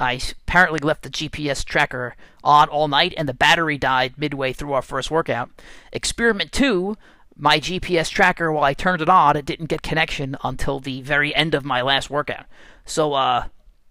I 0.00 0.20
apparently 0.42 0.80
left 0.80 1.02
the 1.02 1.10
GPS 1.10 1.64
tracker 1.64 2.16
on 2.42 2.68
all 2.68 2.88
night 2.88 3.14
and 3.16 3.28
the 3.28 3.34
battery 3.34 3.78
died 3.78 4.14
midway 4.16 4.52
through 4.52 4.72
our 4.72 4.82
first 4.82 5.10
workout. 5.10 5.50
Experiment 5.92 6.52
2, 6.52 6.96
my 7.36 7.58
GPS 7.58 8.10
tracker, 8.10 8.52
while 8.52 8.64
I 8.64 8.74
turned 8.74 9.02
it 9.02 9.08
on, 9.08 9.36
it 9.36 9.46
didn't 9.46 9.66
get 9.66 9.82
connection 9.82 10.36
until 10.44 10.80
the 10.80 11.02
very 11.02 11.34
end 11.34 11.54
of 11.54 11.64
my 11.64 11.82
last 11.82 12.10
workout. 12.10 12.46
So, 12.84 13.14
uh, 13.14 13.46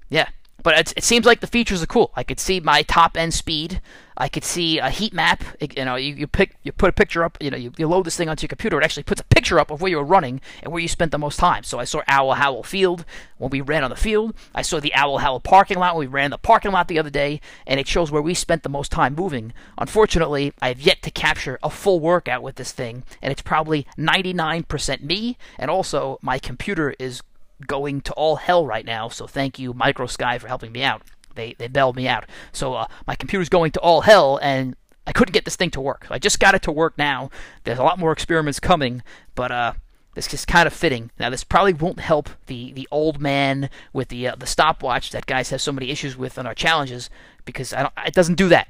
yeah, 0.10 0.29
but 0.63 0.77
it, 0.77 0.93
it 0.97 1.03
seems 1.03 1.25
like 1.25 1.39
the 1.39 1.47
features 1.47 1.81
are 1.81 1.87
cool. 1.87 2.11
I 2.15 2.23
could 2.23 2.39
see 2.39 2.59
my 2.59 2.81
top 2.83 3.17
end 3.17 3.33
speed. 3.33 3.81
I 4.19 4.27
could 4.27 4.43
see 4.43 4.79
a 4.79 4.89
heat 4.89 5.13
map. 5.13 5.43
It, 5.59 5.77
you 5.77 5.85
know, 5.85 5.95
you, 5.95 6.13
you 6.13 6.27
pick 6.27 6.57
you 6.63 6.73
put 6.73 6.89
a 6.89 6.93
picture 6.93 7.23
up. 7.23 7.37
You 7.39 7.49
know, 7.51 7.57
you, 7.57 7.71
you 7.77 7.87
load 7.87 8.05
this 8.05 8.17
thing 8.17 8.27
onto 8.27 8.43
your 8.43 8.49
computer. 8.49 8.79
It 8.79 8.83
actually 8.83 9.03
puts 9.03 9.21
a 9.21 9.25
picture 9.25 9.59
up 9.59 9.71
of 9.71 9.81
where 9.81 9.89
you 9.89 9.97
were 9.97 10.03
running 10.03 10.41
and 10.61 10.73
where 10.73 10.81
you 10.81 10.89
spent 10.89 11.11
the 11.11 11.17
most 11.17 11.39
time. 11.39 11.63
So 11.63 11.79
I 11.79 11.85
saw 11.85 12.01
Owl 12.07 12.33
Howell 12.33 12.63
Field 12.63 13.05
when 13.37 13.49
we 13.49 13.61
ran 13.61 13.85
on 13.85 13.89
the 13.89 13.95
field. 13.95 14.35
I 14.53 14.61
saw 14.61 14.81
the 14.81 14.93
Owl 14.93 15.19
Howell 15.19 15.39
parking 15.39 15.79
lot 15.79 15.95
when 15.95 16.07
we 16.07 16.11
ran 16.11 16.31
the 16.31 16.37
parking 16.37 16.71
lot 16.71 16.89
the 16.89 16.99
other 16.99 17.09
day, 17.09 17.39
and 17.65 17.79
it 17.79 17.87
shows 17.87 18.11
where 18.11 18.21
we 18.21 18.33
spent 18.33 18.63
the 18.63 18.69
most 18.69 18.91
time 18.91 19.15
moving. 19.15 19.53
Unfortunately, 19.77 20.51
I 20.61 20.67
have 20.67 20.81
yet 20.81 21.01
to 21.03 21.11
capture 21.11 21.57
a 21.63 21.69
full 21.69 22.01
workout 22.01 22.43
with 22.43 22.55
this 22.55 22.73
thing, 22.73 23.03
and 23.21 23.31
it's 23.31 23.41
probably 23.41 23.87
99% 23.97 25.01
me. 25.01 25.37
And 25.57 25.71
also, 25.71 26.19
my 26.21 26.39
computer 26.39 26.93
is 26.99 27.21
going 27.67 28.01
to 28.01 28.13
all 28.13 28.37
hell 28.37 28.65
right 28.65 28.85
now. 28.85 29.09
So 29.09 29.27
thank 29.27 29.59
you, 29.59 29.73
MicroSky, 29.73 30.39
for 30.39 30.47
helping 30.47 30.71
me 30.71 30.83
out. 30.83 31.03
They 31.35 31.55
they 31.57 31.67
bailed 31.67 31.95
me 31.95 32.07
out. 32.07 32.25
So 32.51 32.73
uh, 32.73 32.87
my 33.07 33.15
computer's 33.15 33.49
going 33.49 33.71
to 33.71 33.79
all 33.79 34.01
hell, 34.01 34.39
and 34.41 34.75
I 35.05 35.11
couldn't 35.11 35.33
get 35.33 35.45
this 35.45 35.55
thing 35.55 35.71
to 35.71 35.81
work. 35.81 36.07
I 36.09 36.19
just 36.19 36.39
got 36.39 36.55
it 36.55 36.61
to 36.63 36.71
work 36.71 36.97
now. 36.97 37.29
There's 37.63 37.79
a 37.79 37.83
lot 37.83 37.99
more 37.99 38.11
experiments 38.11 38.59
coming, 38.59 39.01
but 39.35 39.51
uh, 39.51 39.73
this 40.15 40.33
is 40.33 40.45
kind 40.45 40.67
of 40.67 40.73
fitting. 40.73 41.11
Now, 41.19 41.29
this 41.29 41.43
probably 41.43 41.73
won't 41.73 41.99
help 41.99 42.29
the, 42.47 42.73
the 42.73 42.87
old 42.91 43.21
man 43.21 43.69
with 43.93 44.09
the 44.09 44.27
uh, 44.27 44.35
the 44.35 44.45
stopwatch 44.45 45.11
that 45.11 45.25
guys 45.25 45.49
have 45.49 45.61
so 45.61 45.71
many 45.71 45.89
issues 45.89 46.17
with 46.17 46.37
on 46.37 46.45
our 46.45 46.55
challenges 46.55 47.09
because 47.45 47.73
it 47.73 48.13
doesn't 48.13 48.35
do 48.35 48.49
that. 48.49 48.67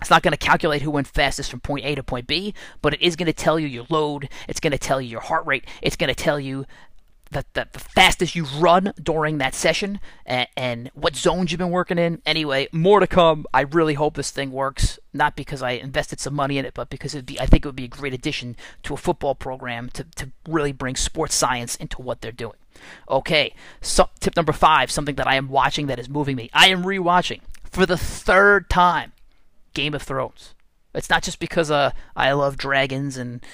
It's 0.00 0.10
not 0.10 0.22
going 0.22 0.32
to 0.32 0.36
calculate 0.36 0.82
who 0.82 0.90
went 0.90 1.06
fastest 1.06 1.50
from 1.50 1.60
point 1.60 1.84
A 1.84 1.94
to 1.94 2.02
point 2.02 2.26
B, 2.26 2.52
but 2.82 2.94
it 2.94 3.00
is 3.00 3.16
going 3.16 3.26
to 3.26 3.32
tell 3.32 3.58
you 3.58 3.66
your 3.66 3.86
load. 3.88 4.28
It's 4.48 4.60
going 4.60 4.72
to 4.72 4.78
tell 4.78 5.00
you 5.00 5.08
your 5.08 5.20
heart 5.20 5.46
rate. 5.46 5.64
It's 5.80 5.96
going 5.96 6.12
to 6.12 6.14
tell 6.14 6.40
you 6.40 6.66
the, 7.30 7.44
the, 7.54 7.68
the 7.72 7.78
fastest 7.78 8.34
you've 8.34 8.60
run 8.60 8.92
during 9.02 9.38
that 9.38 9.54
session 9.54 10.00
and, 10.24 10.48
and, 10.56 10.90
what 10.94 11.16
zones 11.16 11.50
you've 11.50 11.58
been 11.58 11.70
working 11.70 11.98
in. 11.98 12.22
Anyway, 12.24 12.68
more 12.72 13.00
to 13.00 13.06
come. 13.06 13.46
I 13.52 13.62
really 13.62 13.94
hope 13.94 14.16
this 14.16 14.30
thing 14.30 14.52
works. 14.52 14.98
Not 15.12 15.36
because 15.36 15.62
I 15.62 15.72
invested 15.72 16.20
some 16.20 16.34
money 16.34 16.58
in 16.58 16.64
it, 16.64 16.74
but 16.74 16.90
because 16.90 17.14
it'd 17.14 17.26
be, 17.26 17.40
I 17.40 17.46
think 17.46 17.64
it 17.64 17.68
would 17.68 17.76
be 17.76 17.84
a 17.84 17.88
great 17.88 18.14
addition 18.14 18.56
to 18.84 18.94
a 18.94 18.98
football 18.98 19.34
program 19.34 19.90
to, 19.90 20.04
to 20.16 20.30
really 20.48 20.72
bring 20.72 20.96
sports 20.96 21.34
science 21.34 21.76
into 21.76 22.02
what 22.02 22.20
they're 22.20 22.32
doing. 22.32 22.56
Okay, 23.08 23.54
so, 23.80 24.08
tip 24.20 24.36
number 24.36 24.52
five 24.52 24.90
something 24.90 25.14
that 25.14 25.28
I 25.28 25.36
am 25.36 25.48
watching 25.48 25.86
that 25.86 25.98
is 25.98 26.08
moving 26.08 26.36
me. 26.36 26.50
I 26.52 26.68
am 26.68 26.82
rewatching 26.82 27.40
for 27.70 27.86
the 27.86 27.96
third 27.96 28.68
time 28.68 29.12
Game 29.74 29.94
of 29.94 30.02
Thrones. 30.02 30.54
It's 30.94 31.10
not 31.10 31.22
just 31.22 31.40
because 31.40 31.70
uh, 31.70 31.90
I 32.14 32.32
love 32.32 32.56
dragons 32.56 33.16
and 33.16 33.44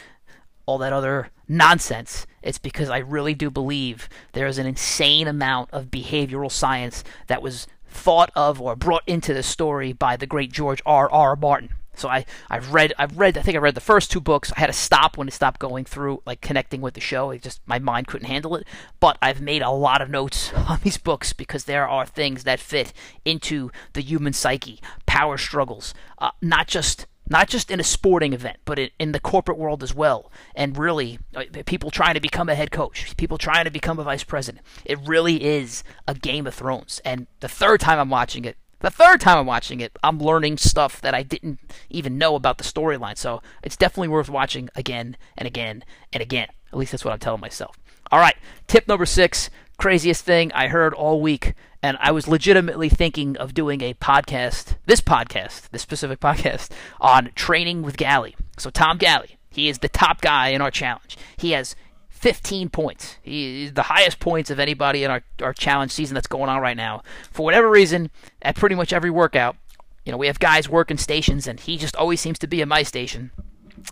all 0.70 0.78
that 0.78 0.92
other 0.92 1.30
nonsense. 1.48 2.28
It's 2.42 2.58
because 2.58 2.88
I 2.88 2.98
really 2.98 3.34
do 3.34 3.50
believe 3.50 4.08
there 4.34 4.46
is 4.46 4.56
an 4.56 4.66
insane 4.66 5.26
amount 5.26 5.70
of 5.72 5.86
behavioral 5.86 6.50
science 6.50 7.02
that 7.26 7.42
was 7.42 7.66
thought 7.88 8.30
of 8.36 8.60
or 8.60 8.76
brought 8.76 9.02
into 9.04 9.34
the 9.34 9.42
story 9.42 9.92
by 9.92 10.16
the 10.16 10.28
great 10.28 10.52
George 10.52 10.80
R. 10.86 11.10
R. 11.10 11.34
Martin. 11.34 11.70
So 11.96 12.08
I, 12.08 12.24
I've 12.48 12.72
read 12.72 12.94
I've 12.98 13.18
read 13.18 13.36
I 13.36 13.42
think 13.42 13.56
I 13.56 13.58
read 13.58 13.74
the 13.74 13.80
first 13.80 14.12
two 14.12 14.20
books. 14.20 14.52
I 14.56 14.60
had 14.60 14.68
to 14.68 14.72
stop 14.72 15.18
when 15.18 15.26
it 15.26 15.34
stopped 15.34 15.58
going 15.58 15.84
through 15.84 16.22
like 16.24 16.40
connecting 16.40 16.80
with 16.80 16.94
the 16.94 17.00
show. 17.00 17.32
It 17.32 17.42
just 17.42 17.60
my 17.66 17.80
mind 17.80 18.06
couldn't 18.06 18.28
handle 18.28 18.54
it. 18.54 18.64
But 19.00 19.18
I've 19.20 19.40
made 19.40 19.60
a 19.60 19.70
lot 19.70 20.00
of 20.00 20.08
notes 20.08 20.52
on 20.54 20.78
these 20.84 20.98
books 20.98 21.32
because 21.32 21.64
there 21.64 21.88
are 21.88 22.06
things 22.06 22.44
that 22.44 22.60
fit 22.60 22.92
into 23.24 23.72
the 23.94 24.02
human 24.02 24.34
psyche, 24.34 24.80
power 25.04 25.36
struggles, 25.36 25.94
uh, 26.18 26.30
not 26.40 26.68
just 26.68 27.06
not 27.30 27.49
just 27.49 27.70
in 27.70 27.80
a 27.80 27.84
sporting 27.84 28.32
event, 28.32 28.58
but 28.64 28.78
in, 28.78 28.90
in 28.99 29.12
the 29.12 29.20
corporate 29.20 29.56
world 29.56 29.82
as 29.82 29.94
well. 29.94 30.30
And 30.54 30.76
really, 30.76 31.18
uh, 31.34 31.44
people 31.64 31.90
trying 31.90 32.14
to 32.14 32.20
become 32.20 32.49
a 32.49 32.54
head 32.54 32.70
coach, 32.70 33.16
people 33.16 33.38
trying 33.38 33.64
to 33.64 33.70
become 33.70 33.99
a 33.99 34.04
vice 34.04 34.25
president. 34.25 34.66
It 34.84 34.99
really 35.06 35.42
is 35.42 35.84
a 36.06 36.14
Game 36.14 36.46
of 36.46 36.54
Thrones. 36.54 37.00
And 37.04 37.28
the 37.38 37.49
third 37.49 37.80
time 37.80 37.99
I'm 37.99 38.10
watching 38.10 38.44
it, 38.44 38.56
the 38.80 38.90
third 38.90 39.20
time 39.20 39.38
I'm 39.38 39.46
watching 39.46 39.80
it, 39.80 39.96
I'm 40.02 40.18
learning 40.18 40.58
stuff 40.58 41.00
that 41.02 41.14
I 41.14 41.22
didn't 41.22 41.60
even 41.88 42.18
know 42.18 42.34
about 42.34 42.58
the 42.58 42.64
storyline. 42.64 43.16
So 43.16 43.42
it's 43.62 43.76
definitely 43.76 44.08
worth 44.08 44.28
watching 44.28 44.68
again 44.75 45.16
and 45.38 45.46
again 45.46 45.84
and 46.12 46.22
again. 46.22 46.49
At 46.72 46.78
least 46.78 46.92
that's 46.92 47.04
what 47.04 47.12
I'm 47.12 47.18
telling 47.20 47.40
myself. 47.40 47.78
All 48.10 48.18
right, 48.18 48.37
tip 48.66 48.88
number 48.88 49.06
six 49.06 49.50
craziest 49.80 50.26
thing 50.26 50.52
I 50.52 50.68
heard 50.68 50.92
all 50.92 51.22
week 51.22 51.54
and 51.82 51.96
I 52.00 52.12
was 52.12 52.28
legitimately 52.28 52.88
thinking 52.88 53.37
of 53.37 53.54
doing 53.54 53.80
a 53.82 53.94
podcast, 53.94 54.76
this 54.87 55.00
podcast, 55.00 55.70
this 55.70 55.82
specific 55.82 56.20
podcast, 56.20 56.70
on 57.00 57.30
training 57.34 57.82
with 57.82 57.96
Galley. 57.96 58.37
So 58.58 58.70
Tom 58.70 58.99
Galley, 58.99 59.38
he 59.50 59.68
is 59.68 59.78
the 59.78 59.88
top 59.88 60.20
guy 60.20 60.49
in 60.49 60.60
our 60.60 60.70
challenge. 60.70 61.16
He 61.37 61.52
has 61.52 61.75
15 62.20 62.68
points. 62.68 63.16
He 63.22 63.64
is 63.64 63.72
the 63.72 63.84
highest 63.84 64.20
points 64.20 64.50
of 64.50 64.58
anybody 64.60 65.04
in 65.04 65.10
our, 65.10 65.22
our 65.42 65.54
challenge 65.54 65.90
season 65.90 66.14
that's 66.14 66.26
going 66.26 66.50
on 66.50 66.60
right 66.60 66.76
now. 66.76 67.02
For 67.32 67.44
whatever 67.44 67.70
reason, 67.70 68.10
at 68.42 68.56
pretty 68.56 68.75
much 68.75 68.92
every 68.92 69.10
workout, 69.10 69.56
you 70.04 70.12
know, 70.12 70.18
we 70.18 70.26
have 70.26 70.38
guys 70.38 70.68
working 70.68 70.99
stations, 70.99 71.46
and 71.46 71.58
he 71.58 71.78
just 71.78 71.96
always 71.96 72.20
seems 72.20 72.38
to 72.40 72.46
be 72.46 72.60
in 72.60 72.68
my 72.68 72.82
station. 72.82 73.30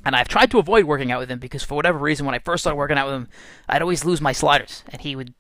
And 0.05 0.15
I've 0.15 0.29
tried 0.29 0.51
to 0.51 0.59
avoid 0.59 0.85
working 0.85 1.11
out 1.11 1.21
with 1.21 1.31
him 1.31 1.39
because 1.39 1.63
for 1.63 1.75
whatever 1.75 1.99
reason, 1.99 2.27
when 2.27 2.35
I 2.35 2.39
first 2.39 2.65
started 2.65 2.77
working 2.77 2.99
out 2.99 3.07
with 3.07 3.15
him, 3.15 3.29
I'd 3.69 3.83
always 3.83 4.05
lose 4.05 4.21
my 4.21 4.33
sliders, 4.33 4.85
and 4.91 5.01
he 5.01 5.17
would 5.17 5.33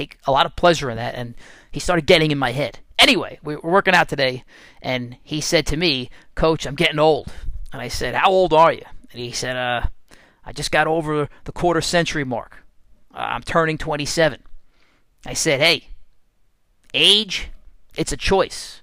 take 0.00 0.18
a 0.26 0.32
lot 0.32 0.46
of 0.46 0.56
pleasure 0.56 0.90
in 0.90 0.96
that. 0.96 1.14
And 1.14 1.34
he 1.70 1.80
started 1.80 2.06
getting 2.06 2.30
in 2.30 2.38
my 2.38 2.52
head. 2.52 2.78
Anyway, 2.98 3.38
we 3.42 3.56
were 3.56 3.70
working 3.70 3.94
out 3.94 4.08
today, 4.08 4.44
and 4.82 5.16
he 5.22 5.40
said 5.40 5.66
to 5.66 5.76
me, 5.76 6.10
Coach, 6.34 6.66
I'm 6.66 6.74
getting 6.74 6.98
old. 6.98 7.32
And 7.72 7.80
I 7.80 7.88
said, 7.88 8.14
How 8.14 8.30
old 8.30 8.52
are 8.52 8.72
you? 8.72 8.84
And 9.12 9.20
he 9.20 9.32
said, 9.32 9.56
uh, 9.56 9.86
I 10.44 10.52
just 10.52 10.70
got 10.70 10.86
over 10.86 11.28
the 11.44 11.52
quarter 11.52 11.80
century 11.80 12.24
mark. 12.24 12.58
Uh, 13.14 13.18
I'm 13.18 13.42
turning 13.42 13.78
27. 13.78 14.42
I 15.26 15.34
said, 15.34 15.60
Hey, 15.60 15.88
age, 16.92 17.50
it's 17.96 18.12
a 18.12 18.16
choice. 18.16 18.82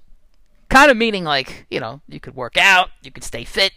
Kind 0.68 0.90
of 0.90 0.96
meaning 0.96 1.24
like, 1.24 1.66
you 1.70 1.80
know, 1.80 2.00
you 2.08 2.20
could 2.20 2.34
work 2.34 2.56
out, 2.56 2.90
you 3.02 3.10
could 3.10 3.24
stay 3.24 3.44
fit. 3.44 3.72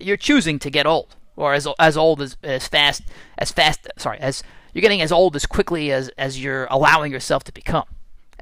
You're 0.00 0.18
choosing 0.18 0.58
to 0.60 0.70
get 0.70 0.86
old, 0.86 1.16
or 1.36 1.54
as 1.54 1.66
as 1.78 1.96
old 1.96 2.20
as 2.20 2.36
as 2.42 2.68
fast 2.68 3.02
as 3.38 3.50
fast. 3.50 3.88
Sorry, 3.96 4.18
as 4.18 4.42
you're 4.76 4.82
getting 4.82 5.00
as 5.00 5.10
old 5.10 5.34
as 5.34 5.46
quickly 5.46 5.90
as 5.90 6.10
as 6.18 6.42
you're 6.42 6.66
allowing 6.70 7.10
yourself 7.10 7.42
to 7.44 7.52
become. 7.52 7.86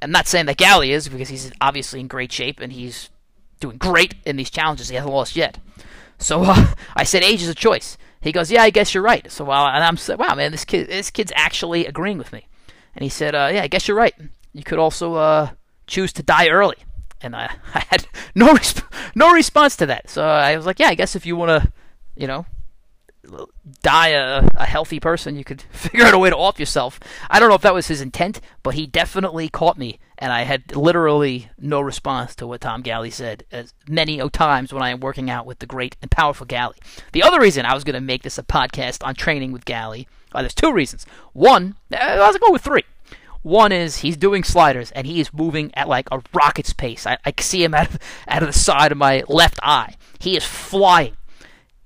I'm 0.02 0.10
not 0.10 0.26
saying 0.26 0.46
that 0.46 0.56
Galley 0.56 0.90
is 0.90 1.08
because 1.08 1.28
he's 1.28 1.52
obviously 1.60 2.00
in 2.00 2.08
great 2.08 2.32
shape 2.32 2.58
and 2.58 2.72
he's 2.72 3.08
doing 3.60 3.76
great 3.76 4.16
in 4.26 4.34
these 4.34 4.50
challenges. 4.50 4.88
He 4.88 4.96
hasn't 4.96 5.14
lost 5.14 5.36
yet. 5.36 5.58
So 6.18 6.42
uh, 6.42 6.74
I 6.96 7.04
said, 7.04 7.22
age 7.22 7.40
is 7.40 7.48
a 7.48 7.54
choice. 7.54 7.96
He 8.20 8.32
goes, 8.32 8.50
yeah, 8.50 8.62
I 8.62 8.70
guess 8.70 8.94
you're 8.94 9.02
right. 9.04 9.30
So 9.30 9.48
uh, 9.48 9.70
and 9.72 9.84
I'm 9.84 9.96
like, 10.08 10.18
wow, 10.18 10.34
man, 10.34 10.50
this 10.50 10.64
kid, 10.64 10.88
this 10.88 11.12
kid's 11.12 11.30
actually 11.36 11.86
agreeing 11.86 12.18
with 12.18 12.32
me. 12.32 12.48
And 12.96 13.04
he 13.04 13.08
said, 13.08 13.36
uh, 13.36 13.50
yeah, 13.52 13.62
I 13.62 13.68
guess 13.68 13.86
you're 13.86 13.96
right. 13.96 14.14
You 14.52 14.64
could 14.64 14.80
also 14.80 15.14
uh, 15.14 15.50
choose 15.86 16.12
to 16.14 16.24
die 16.24 16.48
early. 16.48 16.78
And 17.20 17.36
I, 17.36 17.54
I 17.74 17.84
had 17.90 18.08
no 18.34 18.48
resp- 18.54 18.92
no 19.14 19.32
response 19.32 19.76
to 19.76 19.86
that. 19.86 20.10
So 20.10 20.24
I 20.24 20.56
was 20.56 20.66
like, 20.66 20.80
yeah, 20.80 20.88
I 20.88 20.96
guess 20.96 21.14
if 21.14 21.26
you 21.26 21.36
want 21.36 21.62
to, 21.62 21.72
you 22.16 22.26
know, 22.26 22.44
die 23.82 24.08
a, 24.08 24.46
a 24.54 24.66
healthy 24.66 25.00
person, 25.00 25.36
you 25.36 25.44
could 25.44 25.62
figure 25.70 26.04
out 26.04 26.14
a 26.14 26.18
way 26.18 26.30
to 26.30 26.36
off 26.36 26.58
yourself. 26.58 27.00
I 27.30 27.38
don't 27.38 27.48
know 27.48 27.54
if 27.54 27.62
that 27.62 27.74
was 27.74 27.88
his 27.88 28.00
intent, 28.00 28.40
but 28.62 28.74
he 28.74 28.86
definitely 28.86 29.48
caught 29.48 29.78
me, 29.78 29.98
and 30.18 30.32
I 30.32 30.42
had 30.42 30.74
literally 30.76 31.48
no 31.58 31.80
response 31.80 32.34
to 32.36 32.46
what 32.46 32.60
Tom 32.60 32.82
Galley 32.82 33.10
said 33.10 33.44
as 33.50 33.74
many 33.88 34.18
times 34.30 34.72
when 34.72 34.82
I 34.82 34.90
am 34.90 35.00
working 35.00 35.30
out 35.30 35.46
with 35.46 35.58
the 35.58 35.66
great 35.66 35.96
and 36.02 36.10
powerful 36.10 36.46
Galley. 36.46 36.76
The 37.12 37.22
other 37.22 37.40
reason 37.40 37.66
I 37.66 37.74
was 37.74 37.84
going 37.84 37.94
to 37.94 38.00
make 38.00 38.22
this 38.22 38.38
a 38.38 38.42
podcast 38.42 39.06
on 39.06 39.14
training 39.14 39.52
with 39.52 39.64
Galley, 39.64 40.08
uh, 40.34 40.42
there's 40.42 40.54
two 40.54 40.72
reasons. 40.72 41.06
One, 41.32 41.76
uh, 41.92 41.96
I 41.96 42.26
was 42.26 42.36
going 42.36 42.50
go 42.50 42.52
with 42.52 42.62
three. 42.62 42.84
One 43.42 43.72
is 43.72 43.98
he's 43.98 44.16
doing 44.16 44.42
sliders 44.42 44.90
and 44.92 45.06
he 45.06 45.20
is 45.20 45.32
moving 45.34 45.70
at 45.74 45.86
like 45.86 46.08
a 46.10 46.22
rocket's 46.32 46.72
pace. 46.72 47.06
I, 47.06 47.18
I 47.26 47.34
see 47.38 47.62
him 47.62 47.74
out 47.74 47.90
of, 47.90 47.98
out 48.26 48.42
of 48.42 48.48
the 48.48 48.58
side 48.58 48.90
of 48.90 48.96
my 48.96 49.22
left 49.28 49.60
eye. 49.62 49.96
He 50.18 50.34
is 50.34 50.44
flying 50.44 51.14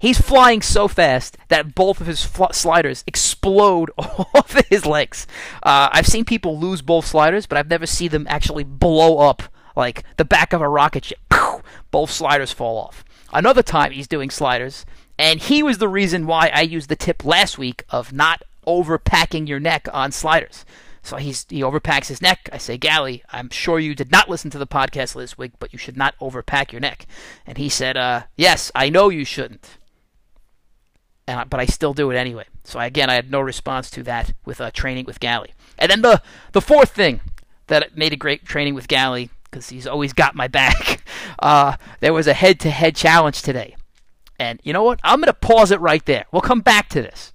He's 0.00 0.20
flying 0.20 0.62
so 0.62 0.86
fast 0.86 1.36
that 1.48 1.74
both 1.74 2.00
of 2.00 2.06
his 2.06 2.24
fl- 2.24 2.52
sliders 2.52 3.02
explode 3.06 3.90
off 3.98 4.56
his 4.68 4.86
legs. 4.86 5.26
Uh, 5.62 5.88
I've 5.92 6.06
seen 6.06 6.24
people 6.24 6.58
lose 6.58 6.82
both 6.82 7.04
sliders, 7.04 7.46
but 7.46 7.58
I've 7.58 7.68
never 7.70 7.86
seen 7.86 8.10
them 8.10 8.26
actually 8.28 8.62
blow 8.64 9.18
up 9.18 9.42
like 9.74 10.04
the 10.16 10.24
back 10.24 10.52
of 10.52 10.60
a 10.60 10.68
rocket 10.68 11.04
ship. 11.04 11.18
Both 11.90 12.10
sliders 12.10 12.52
fall 12.52 12.78
off. 12.78 13.04
Another 13.32 13.62
time 13.62 13.92
he's 13.92 14.08
doing 14.08 14.28
sliders, 14.28 14.84
and 15.18 15.40
he 15.40 15.62
was 15.62 15.78
the 15.78 15.88
reason 15.88 16.26
why 16.26 16.50
I 16.52 16.62
used 16.62 16.88
the 16.88 16.96
tip 16.96 17.24
last 17.24 17.58
week 17.58 17.84
of 17.90 18.12
not 18.12 18.42
overpacking 18.66 19.48
your 19.48 19.60
neck 19.60 19.86
on 19.92 20.12
sliders. 20.12 20.64
So 21.02 21.16
he's 21.16 21.46
he 21.48 21.60
overpacks 21.60 22.08
his 22.08 22.20
neck. 22.20 22.50
I 22.52 22.58
say, 22.58 22.76
Galley, 22.76 23.22
I'm 23.32 23.50
sure 23.50 23.78
you 23.78 23.94
did 23.94 24.10
not 24.10 24.28
listen 24.28 24.50
to 24.50 24.58
the 24.58 24.66
podcast 24.66 25.14
this 25.14 25.38
week, 25.38 25.52
but 25.58 25.72
you 25.72 25.78
should 25.78 25.96
not 25.96 26.18
overpack 26.18 26.72
your 26.72 26.80
neck. 26.80 27.06
And 27.46 27.56
he 27.56 27.68
said, 27.68 27.96
uh, 27.96 28.24
Yes, 28.36 28.70
I 28.74 28.90
know 28.90 29.08
you 29.08 29.24
shouldn't 29.24 29.78
I, 31.28 31.44
but 31.44 31.60
I 31.60 31.66
still 31.66 31.94
do 31.94 32.10
it 32.10 32.16
anyway. 32.16 32.44
So 32.64 32.78
again, 32.78 33.10
I 33.10 33.14
had 33.14 33.30
no 33.30 33.40
response 33.40 33.90
to 33.90 34.02
that 34.04 34.32
with 34.44 34.60
uh, 34.60 34.70
training 34.70 35.04
with 35.06 35.20
Galley. 35.20 35.52
And 35.78 35.90
then 35.90 36.02
the 36.02 36.22
the 36.52 36.60
fourth 36.60 36.90
thing 36.90 37.20
that 37.66 37.96
made 37.96 38.12
a 38.12 38.16
great 38.16 38.44
training 38.44 38.74
with 38.74 38.88
Galley 38.88 39.30
because 39.44 39.68
he's 39.68 39.86
always 39.86 40.12
got 40.12 40.34
my 40.34 40.48
back. 40.48 41.02
Uh, 41.40 41.76
there 42.00 42.12
was 42.12 42.26
a 42.26 42.32
head-to-head 42.32 42.96
challenge 42.96 43.42
today, 43.42 43.76
and 44.40 44.58
you 44.64 44.72
know 44.72 44.82
what? 44.82 44.98
I'm 45.04 45.20
gonna 45.20 45.32
pause 45.32 45.70
it 45.70 45.80
right 45.80 46.04
there. 46.04 46.24
We'll 46.32 46.42
come 46.42 46.62
back 46.62 46.88
to 46.90 47.02
this. 47.02 47.32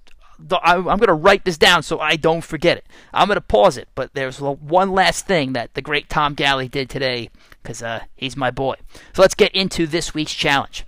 I'm 0.62 0.84
going 0.84 1.00
to 1.06 1.14
write 1.14 1.44
this 1.44 1.56
down 1.56 1.82
so 1.82 2.00
I 2.00 2.16
don't 2.16 2.42
forget 2.42 2.76
it. 2.76 2.84
I'm 3.12 3.28
going 3.28 3.36
to 3.36 3.40
pause 3.40 3.76
it, 3.76 3.88
but 3.94 4.14
there's 4.14 4.40
one 4.40 4.90
last 4.90 5.26
thing 5.26 5.52
that 5.52 5.74
the 5.74 5.82
great 5.82 6.08
Tom 6.08 6.34
Galley 6.34 6.68
did 6.68 6.90
today 6.90 7.30
because 7.62 7.82
uh, 7.82 8.00
he's 8.16 8.36
my 8.36 8.50
boy. 8.50 8.74
So 9.14 9.22
let's 9.22 9.34
get 9.34 9.54
into 9.54 9.86
this 9.86 10.12
week's 10.12 10.34
challenge. 10.34 10.84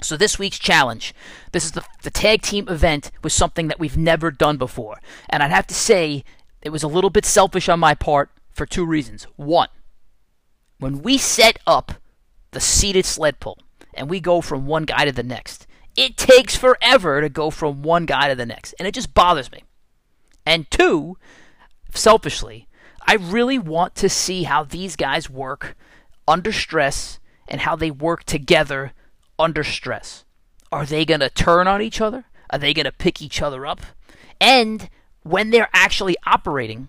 So 0.00 0.16
this 0.16 0.38
week's 0.38 0.58
challenge, 0.58 1.14
this 1.52 1.64
is 1.64 1.72
the, 1.72 1.84
the 2.02 2.10
tag 2.10 2.42
team 2.42 2.68
event, 2.68 3.10
was 3.22 3.32
something 3.32 3.68
that 3.68 3.80
we've 3.80 3.96
never 3.96 4.30
done 4.30 4.56
before. 4.56 5.00
And 5.28 5.42
I'd 5.42 5.50
have 5.50 5.66
to 5.68 5.74
say 5.74 6.24
it 6.62 6.70
was 6.70 6.82
a 6.82 6.88
little 6.88 7.10
bit 7.10 7.24
selfish 7.24 7.68
on 7.68 7.80
my 7.80 7.94
part 7.94 8.30
for 8.52 8.64
two 8.64 8.84
reasons. 8.84 9.24
One, 9.36 9.68
when 10.78 11.02
we 11.02 11.18
set 11.18 11.58
up 11.66 11.92
the 12.52 12.60
seated 12.60 13.06
sled 13.06 13.40
pull 13.40 13.58
and 13.94 14.08
we 14.08 14.20
go 14.20 14.40
from 14.40 14.66
one 14.66 14.84
guy 14.84 15.04
to 15.04 15.12
the 15.12 15.22
next, 15.22 15.66
it 15.96 16.16
takes 16.16 16.54
forever 16.54 17.20
to 17.20 17.28
go 17.28 17.50
from 17.50 17.82
one 17.82 18.06
guy 18.06 18.28
to 18.28 18.36
the 18.36 18.46
next. 18.46 18.74
And 18.78 18.86
it 18.86 18.94
just 18.94 19.14
bothers 19.14 19.50
me. 19.50 19.64
And 20.46 20.70
two, 20.70 21.18
selfishly, 21.92 22.68
I 23.06 23.14
really 23.14 23.58
want 23.58 23.96
to 23.96 24.08
see 24.08 24.44
how 24.44 24.62
these 24.62 24.94
guys 24.94 25.28
work 25.28 25.76
under 26.28 26.52
stress 26.52 27.18
and 27.48 27.62
how 27.62 27.74
they 27.74 27.90
work 27.90 28.24
together 28.24 28.92
under 29.38 29.64
stress? 29.64 30.24
Are 30.70 30.84
they 30.84 31.04
going 31.04 31.20
to 31.20 31.30
turn 31.30 31.66
on 31.66 31.80
each 31.80 32.00
other? 32.00 32.24
Are 32.50 32.58
they 32.58 32.74
going 32.74 32.84
to 32.84 32.92
pick 32.92 33.22
each 33.22 33.40
other 33.42 33.66
up? 33.66 33.80
And 34.40 34.88
when 35.22 35.50
they're 35.50 35.70
actually 35.72 36.16
operating, 36.26 36.88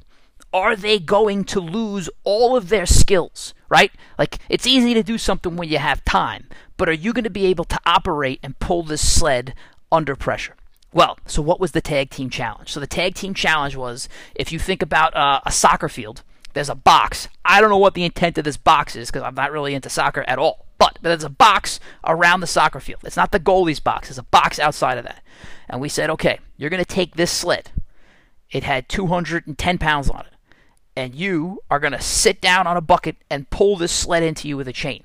are 0.53 0.75
they 0.75 1.00
going 1.00 1.44
to 1.46 1.60
lose 1.60 2.10
all 2.24 2.56
of 2.56 2.70
their 2.70 2.86
skills, 2.86 3.53
right? 3.70 3.91
Like, 4.18 4.39
it's 4.50 4.68
easy 4.68 4.94
to 4.94 5.03
do 5.03 5.18
something 5.18 5.56
when 5.56 5.70
you 5.70 5.77
have 5.77 6.03
time, 6.06 6.48
but 6.77 6.89
are 6.89 6.94
you 6.94 7.13
going 7.13 7.24
to 7.24 7.29
be 7.29 7.46
able 7.46 7.65
to 7.65 7.79
operate 7.86 8.39
and 8.41 8.58
pull 8.60 8.84
this 8.84 9.08
sled 9.08 9.53
under 9.91 10.15
pressure? 10.15 10.56
Well, 10.91 11.20
so 11.27 11.41
what 11.41 11.60
was 11.60 11.74
the 11.74 11.82
tag 11.82 12.10
team 12.10 12.29
challenge? 12.32 12.72
So 12.72 12.79
the 12.79 12.88
tag 12.88 13.13
team 13.13 13.36
challenge 13.36 13.75
was 13.75 14.10
if 14.34 14.51
you 14.51 14.58
think 14.58 14.82
about 14.82 15.15
uh, 15.15 15.39
a 15.46 15.51
soccer 15.51 15.88
field, 15.88 16.24
there's 16.53 16.70
a 16.70 16.75
box. 16.75 17.27
I 17.46 17.62
don't 17.62 17.70
know 17.70 17.77
what 17.77 17.94
the 17.94 18.06
intent 18.06 18.39
of 18.39 18.44
this 18.44 18.58
box 18.58 18.96
is 18.96 19.12
because 19.12 19.22
I'm 19.22 19.36
not 19.36 19.51
really 19.51 19.75
into 19.75 19.89
soccer 19.89 20.24
at 20.27 20.39
all. 20.39 20.65
But, 20.79 20.98
but 21.01 21.09
there's 21.09 21.24
a 21.24 21.29
box 21.29 21.79
around 22.03 22.39
the 22.39 22.48
soccer 22.48 22.79
field. 22.79 23.01
It's 23.03 23.17
not 23.17 23.31
the 23.31 23.39
goalie's 23.39 23.79
box. 23.79 24.09
It's 24.09 24.17
a 24.17 24.24
box 24.24 24.57
outside 24.57 24.98
of 24.98 25.03
that. 25.03 25.21
And 25.69 25.79
we 25.79 25.89
said, 25.89 26.09
okay, 26.09 26.39
you're 26.57 26.71
going 26.71 26.83
to 26.83 26.93
take 26.93 27.15
this 27.15 27.31
sled. 27.31 27.69
It 28.50 28.63
had 28.63 28.89
210 28.89 29.77
pounds 29.77 30.09
on 30.09 30.21
it. 30.21 30.33
And 30.95 31.13
you 31.13 31.62
are 31.69 31.79
going 31.79 31.93
to 31.93 32.01
sit 32.01 32.41
down 32.41 32.65
on 32.65 32.75
a 32.75 32.81
bucket 32.81 33.17
and 33.29 33.50
pull 33.50 33.77
this 33.77 33.91
sled 33.91 34.24
into 34.24 34.48
you 34.48 34.57
with 34.57 34.67
a 34.67 34.74
chain. 34.74 35.03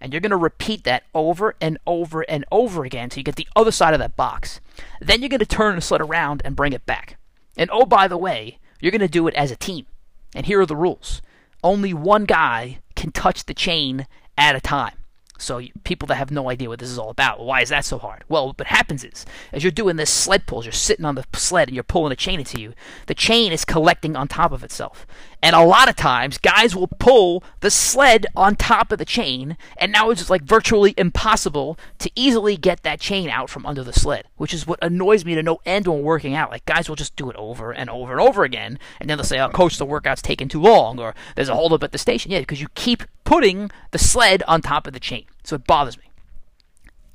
And 0.00 0.12
you're 0.12 0.20
going 0.20 0.30
to 0.30 0.36
repeat 0.36 0.84
that 0.84 1.02
over 1.14 1.54
and 1.60 1.76
over 1.86 2.22
and 2.22 2.44
over 2.50 2.84
again 2.84 3.04
until 3.04 3.20
you 3.20 3.24
get 3.24 3.36
the 3.36 3.48
other 3.54 3.72
side 3.72 3.94
of 3.94 4.00
that 4.00 4.16
box. 4.16 4.60
Then 5.00 5.20
you're 5.20 5.28
going 5.28 5.40
to 5.40 5.46
turn 5.46 5.74
the 5.74 5.80
sled 5.80 6.00
around 6.00 6.40
and 6.44 6.56
bring 6.56 6.72
it 6.72 6.86
back. 6.86 7.18
And 7.56 7.68
oh, 7.72 7.84
by 7.84 8.08
the 8.08 8.16
way, 8.16 8.58
you're 8.80 8.92
going 8.92 9.00
to 9.00 9.08
do 9.08 9.26
it 9.26 9.34
as 9.34 9.50
a 9.50 9.56
team. 9.56 9.86
And 10.34 10.46
here 10.46 10.60
are 10.60 10.66
the 10.66 10.76
rules 10.76 11.20
only 11.64 11.92
one 11.92 12.24
guy 12.24 12.78
can 12.94 13.10
touch 13.10 13.44
the 13.44 13.54
chain 13.54 14.06
at 14.36 14.56
a 14.56 14.60
time. 14.60 14.97
So 15.38 15.62
people 15.84 16.06
that 16.08 16.16
have 16.16 16.32
no 16.32 16.50
idea 16.50 16.68
what 16.68 16.80
this 16.80 16.90
is 16.90 16.98
all 16.98 17.10
about, 17.10 17.40
why 17.40 17.62
is 17.62 17.68
that 17.68 17.84
so 17.84 17.98
hard? 17.98 18.24
Well, 18.28 18.48
what 18.48 18.66
happens 18.66 19.04
is, 19.04 19.24
as 19.52 19.62
you're 19.62 19.70
doing 19.70 19.96
this 19.96 20.10
sled 20.10 20.46
pulls, 20.46 20.66
you're 20.66 20.72
sitting 20.72 21.04
on 21.04 21.14
the 21.14 21.24
sled 21.32 21.68
and 21.68 21.74
you're 21.76 21.84
pulling 21.84 22.12
a 22.12 22.16
chain 22.16 22.40
into 22.40 22.60
you. 22.60 22.74
The 23.06 23.14
chain 23.14 23.52
is 23.52 23.64
collecting 23.64 24.16
on 24.16 24.26
top 24.26 24.50
of 24.50 24.64
itself, 24.64 25.06
and 25.40 25.54
a 25.54 25.62
lot 25.62 25.88
of 25.88 25.94
times, 25.94 26.36
guys 26.36 26.74
will 26.74 26.88
pull 26.98 27.44
the 27.60 27.70
sled 27.70 28.26
on 28.34 28.56
top 28.56 28.90
of 28.90 28.98
the 28.98 29.04
chain, 29.04 29.56
and 29.76 29.92
now 29.92 30.10
it's 30.10 30.20
just 30.20 30.30
like 30.30 30.42
virtually 30.42 30.94
impossible 30.96 31.78
to 31.98 32.10
easily 32.16 32.56
get 32.56 32.82
that 32.82 33.00
chain 33.00 33.30
out 33.30 33.48
from 33.48 33.64
under 33.64 33.84
the 33.84 33.92
sled, 33.92 34.24
which 34.36 34.52
is 34.52 34.66
what 34.66 34.80
annoys 34.82 35.24
me 35.24 35.36
to 35.36 35.42
no 35.42 35.60
end 35.64 35.86
when 35.86 36.02
working 36.02 36.34
out. 36.34 36.50
Like 36.50 36.64
guys 36.64 36.88
will 36.88 36.96
just 36.96 37.14
do 37.14 37.30
it 37.30 37.36
over 37.36 37.70
and 37.72 37.88
over 37.88 38.12
and 38.12 38.20
over 38.20 38.42
again, 38.42 38.80
and 39.00 39.08
then 39.08 39.16
they'll 39.16 39.24
say, 39.24 39.38
"Oh, 39.38 39.48
coach, 39.48 39.78
the 39.78 39.86
workout's 39.86 40.22
taking 40.22 40.48
too 40.48 40.60
long," 40.60 40.98
or 40.98 41.14
"There's 41.36 41.48
a 41.48 41.54
holdup 41.54 41.84
at 41.84 41.92
the 41.92 41.98
station." 41.98 42.32
Yeah, 42.32 42.40
because 42.40 42.60
you 42.60 42.68
keep 42.74 43.04
putting 43.22 43.70
the 43.92 43.98
sled 43.98 44.42
on 44.48 44.60
top 44.60 44.88
of 44.88 44.92
the 44.92 45.00
chain. 45.00 45.26
So 45.44 45.56
it 45.56 45.66
bothers 45.66 45.96
me. 45.96 46.04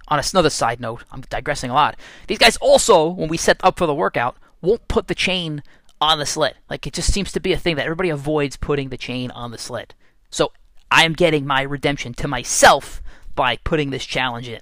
On 0.07 0.19
another 0.19 0.49
side 0.49 0.79
note, 0.79 1.03
I'm 1.11 1.21
digressing 1.21 1.71
a 1.71 1.73
lot. 1.73 1.97
These 2.27 2.37
guys 2.37 2.57
also, 2.57 3.07
when 3.07 3.29
we 3.29 3.37
set 3.37 3.57
up 3.63 3.77
for 3.77 3.85
the 3.85 3.93
workout, 3.95 4.37
won't 4.61 4.87
put 4.87 5.07
the 5.07 5.15
chain 5.15 5.63
on 6.03 6.19
the 6.19 6.25
slit. 6.25 6.57
Like 6.69 6.85
it 6.85 6.93
just 6.93 7.11
seems 7.11 7.31
to 7.31 7.39
be 7.39 7.53
a 7.53 7.57
thing 7.57 7.77
that 7.77 7.85
everybody 7.85 8.09
avoids 8.09 8.57
putting 8.57 8.89
the 8.89 8.97
chain 8.97 9.31
on 9.31 9.51
the 9.51 9.57
slit. 9.57 9.93
So 10.29 10.51
I 10.91 11.05
am 11.05 11.13
getting 11.13 11.47
my 11.47 11.61
redemption 11.61 12.13
to 12.15 12.27
myself 12.27 13.01
by 13.35 13.57
putting 13.63 13.89
this 13.89 14.05
challenge 14.05 14.47
in. 14.49 14.59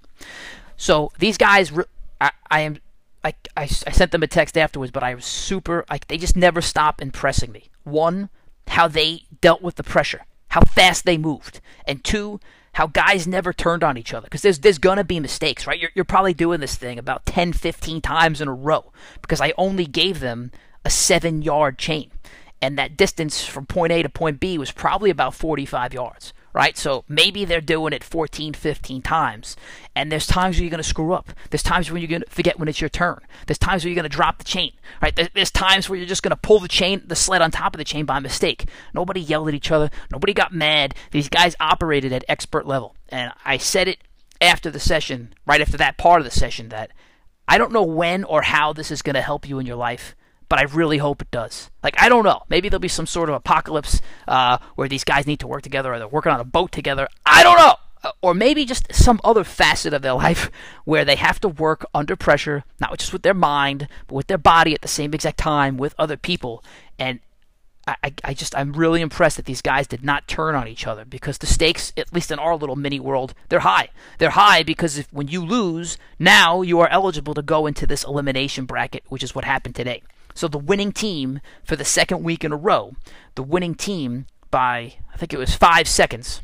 So 0.77 1.12
these 1.19 1.38
guys, 1.38 1.71
I, 2.21 2.31
I 2.50 2.62
am, 2.62 2.77
I, 3.24 3.33
I, 3.57 3.63
I 3.63 3.65
sent 3.65 4.12
them 4.12 4.24
a 4.24 4.27
text 4.27 4.57
afterwards, 4.57 4.91
but 4.91 5.03
I 5.03 5.15
was 5.15 5.25
super. 5.25 5.83
Like 5.89 6.07
they 6.07 6.17
just 6.17 6.36
never 6.36 6.62
stop 6.62 7.01
impressing 7.01 7.51
me. 7.51 7.69
One, 7.83 8.29
how 8.67 8.88
they 8.88 9.24
dealt 9.41 9.62
with 9.62 9.75
the 9.75 9.83
pressure, 9.83 10.25
how 10.50 10.62
fast 10.62 11.05
they 11.05 11.17
moved, 11.17 11.60
and 11.86 12.03
two, 12.03 12.39
how 12.74 12.88
guys 12.88 13.27
never 13.27 13.51
turned 13.51 13.83
on 13.83 13.98
each 13.98 14.13
other 14.13 14.25
because 14.25 14.43
there's 14.43 14.60
there's 14.60 14.77
gonna 14.77 15.03
be 15.03 15.19
mistakes, 15.19 15.67
right? 15.67 15.79
You're 15.79 15.91
you're 15.93 16.05
probably 16.05 16.33
doing 16.33 16.62
this 16.62 16.75
thing 16.75 16.98
about 16.98 17.25
10, 17.25 17.53
15 17.53 18.01
times 18.01 18.39
in 18.39 18.48
a 18.48 18.53
row 18.53 18.93
because 19.21 19.41
I 19.41 19.53
only 19.57 19.86
gave 19.86 20.19
them 20.19 20.51
a 20.85 20.89
7-yard 20.89 21.77
chain. 21.77 22.11
And 22.61 22.77
that 22.77 22.95
distance 22.95 23.43
from 23.43 23.65
point 23.65 23.91
A 23.91 24.03
to 24.03 24.09
point 24.09 24.39
B 24.39 24.57
was 24.57 24.71
probably 24.71 25.09
about 25.09 25.33
45 25.33 25.93
yards 25.93 26.33
right? 26.53 26.77
So 26.77 27.03
maybe 27.07 27.45
they're 27.45 27.61
doing 27.61 27.93
it 27.93 28.03
14, 28.03 28.53
15 28.53 29.01
times. 29.01 29.55
And 29.95 30.11
there's 30.11 30.27
times 30.27 30.57
where 30.57 30.63
you're 30.63 30.71
going 30.71 30.83
to 30.83 30.88
screw 30.88 31.13
up. 31.13 31.31
There's 31.50 31.63
times 31.63 31.91
when 31.91 32.01
you're 32.01 32.09
going 32.09 32.23
to 32.23 32.29
forget 32.29 32.59
when 32.59 32.67
it's 32.67 32.81
your 32.81 32.89
turn. 32.89 33.19
There's 33.47 33.57
times 33.57 33.83
where 33.83 33.89
you're 33.89 34.01
going 34.01 34.09
to 34.09 34.15
drop 34.15 34.38
the 34.38 34.43
chain, 34.43 34.73
right? 35.01 35.17
There's 35.33 35.51
times 35.51 35.89
where 35.89 35.97
you're 35.97 36.07
just 36.07 36.23
going 36.23 36.31
to 36.31 36.38
pull 36.38 36.59
the 36.59 36.67
chain, 36.67 37.03
the 37.05 37.15
sled 37.15 37.41
on 37.41 37.51
top 37.51 37.73
of 37.73 37.77
the 37.77 37.83
chain 37.83 38.05
by 38.05 38.19
mistake. 38.19 38.65
Nobody 38.93 39.21
yelled 39.21 39.47
at 39.47 39.53
each 39.53 39.71
other. 39.71 39.89
Nobody 40.11 40.33
got 40.33 40.53
mad. 40.53 40.95
These 41.11 41.29
guys 41.29 41.55
operated 41.59 42.11
at 42.13 42.25
expert 42.27 42.65
level. 42.65 42.95
And 43.09 43.31
I 43.45 43.57
said 43.57 43.88
it 43.88 44.00
after 44.39 44.69
the 44.69 44.79
session, 44.79 45.33
right 45.45 45.61
after 45.61 45.77
that 45.77 45.97
part 45.97 46.21
of 46.21 46.25
the 46.25 46.31
session, 46.31 46.69
that 46.69 46.91
I 47.47 47.57
don't 47.57 47.73
know 47.73 47.83
when 47.83 48.23
or 48.23 48.41
how 48.43 48.73
this 48.73 48.91
is 48.91 49.01
going 49.01 49.15
to 49.15 49.21
help 49.21 49.47
you 49.47 49.59
in 49.59 49.65
your 49.65 49.75
life 49.75 50.15
but 50.51 50.60
I 50.60 50.63
really 50.63 50.98
hope 50.98 51.22
it 51.22 51.31
does. 51.31 51.72
Like, 51.81 51.96
I 51.98 52.10
don't 52.10 52.25
know. 52.25 52.43
Maybe 52.50 52.67
there'll 52.67 52.81
be 52.81 52.89
some 52.89 53.08
sort 53.08 53.29
of 53.29 53.36
apocalypse 53.36 54.01
uh, 54.27 54.58
where 54.75 54.89
these 54.89 55.05
guys 55.05 55.25
need 55.25 55.39
to 55.39 55.48
work 55.48 55.62
together 55.62 55.93
or 55.93 55.98
they're 55.98 56.10
working 56.10 56.34
on 56.34 56.41
a 56.41 56.43
boat 56.43 56.74
together. 56.74 57.08
I 57.25 57.41
don't 57.41 57.58
know. 57.58 57.75
Uh, 58.03 58.12
or 58.22 58.34
maybe 58.34 58.65
just 58.65 58.93
some 58.93 59.22
other 59.24 59.46
facet 59.46 59.93
of 59.93 60.01
their 60.01 60.14
life 60.25 60.51
where 60.83 61.05
they 61.05 61.16
have 61.16 61.40
to 61.40 61.48
work 61.48 61.85
under 61.94 62.18
pressure, 62.18 62.66
not 62.81 62.98
just 62.98 63.14
with 63.14 63.22
their 63.22 63.33
mind, 63.33 63.87
but 64.07 64.16
with 64.16 64.27
their 64.27 64.37
body 64.37 64.74
at 64.74 64.81
the 64.81 64.90
same 64.90 65.14
exact 65.14 65.37
time 65.37 65.77
with 65.77 65.96
other 65.98 66.18
people. 66.18 66.61
And 67.00 67.22
I, 67.87 68.14
I 68.25 68.33
just 68.33 68.53
I'm 68.53 68.74
really 68.74 69.00
impressed 69.00 69.37
that 69.37 69.46
these 69.46 69.61
guys 69.61 69.87
did 69.87 70.03
not 70.03 70.27
turn 70.27 70.53
on 70.53 70.68
each 70.68 70.85
other 70.85 71.05
because 71.05 71.37
the 71.37 71.48
stakes, 71.48 71.94
at 71.96 72.11
least 72.11 72.29
in 72.29 72.40
our 72.40 72.57
little 72.57 72.75
mini 72.75 73.00
world, 73.00 73.33
they're 73.48 73.61
high. 73.61 73.87
They're 74.18 74.31
high 74.31 74.64
because 74.64 74.98
if 74.98 75.07
when 75.14 75.29
you 75.29 75.46
lose, 75.46 75.98
now 76.20 76.61
you 76.61 76.81
are 76.81 76.90
eligible 76.90 77.33
to 77.35 77.42
go 77.42 77.68
into 77.68 77.87
this 77.87 78.03
elimination 78.03 78.66
bracket, 78.66 79.03
which 79.07 79.24
is 79.24 79.33
what 79.33 79.46
happened 79.46 79.75
today. 79.75 80.03
So 80.33 80.48
the 80.48 80.57
winning 80.57 80.91
team 80.91 81.41
for 81.63 81.75
the 81.75 81.85
second 81.85 82.24
week 82.24 82.44
in 82.44 82.51
a 82.51 82.57
row, 82.57 82.94
the 83.35 83.44
winning 83.44 83.75
team 83.75 84.25
by 84.50 84.96
I 85.13 85.17
think 85.17 85.33
it 85.33 85.39
was 85.39 85.55
five 85.55 85.87
seconds. 85.87 86.41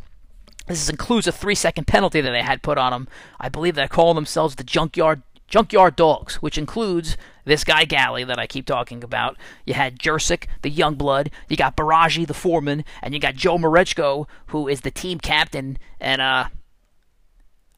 This 0.67 0.89
includes 0.89 1.27
a 1.27 1.31
three-second 1.31 1.87
penalty 1.87 2.19
that 2.19 2.31
they 2.31 2.41
had 2.41 2.61
put 2.61 2.77
on 2.77 2.91
them. 2.91 3.07
I 3.39 3.47
believe 3.47 3.75
they're 3.75 3.87
calling 3.87 4.15
themselves 4.15 4.55
the 4.55 4.65
Junkyard 4.65 5.21
Junkyard 5.47 5.95
Dogs, 5.95 6.35
which 6.35 6.57
includes 6.57 7.15
this 7.45 7.63
guy 7.63 7.85
Galley 7.85 8.25
that 8.25 8.37
I 8.37 8.47
keep 8.47 8.65
talking 8.65 9.01
about. 9.01 9.37
You 9.65 9.75
had 9.75 9.97
Jursic, 9.97 10.47
the 10.61 10.69
young 10.69 10.95
blood. 10.95 11.31
You 11.47 11.55
got 11.55 11.77
Baraji, 11.77 12.27
the 12.27 12.33
foreman, 12.33 12.83
and 13.01 13.13
you 13.13 13.19
got 13.21 13.35
Joe 13.35 13.57
Marechko, 13.57 14.27
who 14.47 14.67
is 14.67 14.81
the 14.81 14.91
team 14.91 15.19
captain. 15.19 15.77
And 16.01 16.21
uh, 16.21 16.47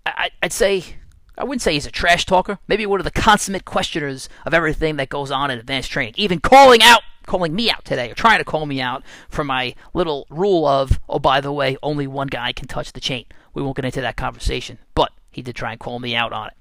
I, 0.08 0.32
I'd 0.42 0.52
say 0.52 0.96
I 1.40 1.46
wouldn't 1.46 1.62
say 1.62 1.74
he's 1.74 1.86
a 1.86 1.92
trash 1.92 2.26
talker. 2.26 2.60
Maybe 2.68 2.86
one 2.86 3.00
of 3.00 3.06
the 3.06 3.12
consummate 3.12 3.64
questioners 3.64 4.28
of 4.46 4.54
everything 4.54 4.98
that 4.98 5.08
goes 5.08 5.32
on 5.32 5.50
in 5.50 5.58
advanced 5.58 5.90
training. 5.90 6.16
Even 6.18 6.40
calling 6.42 6.84
out, 6.84 7.02
calling 7.26 7.56
me 7.56 7.72
out 7.72 7.86
today, 7.86 8.12
or 8.12 8.14
trying 8.14 8.40
to 8.40 8.46
call 8.46 8.66
me 8.66 8.82
out 8.82 9.04
for 9.30 9.46
my 9.46 9.74
little 9.94 10.28
rule 10.30 10.68
of, 10.68 11.00
oh, 11.08 11.18
by 11.18 11.40
the 11.40 11.54
way, 11.54 11.78
only 11.82 12.08
one 12.08 12.28
guy 12.28 12.52
can 12.52 12.68
touch 12.68 12.92
the 12.92 13.00
chain. 13.00 13.26
We 13.54 13.64
won't 13.64 13.78
get 13.78 13.86
into 13.86 14.02
that 14.02 14.18
conversation, 14.18 14.80
but 14.96 15.14
he 15.32 15.42
did 15.42 15.56
try 15.56 15.72
and 15.72 15.80
call 15.80 16.00
me 16.00 16.14
out 16.14 16.34
on 16.34 16.48
it. 16.48 16.54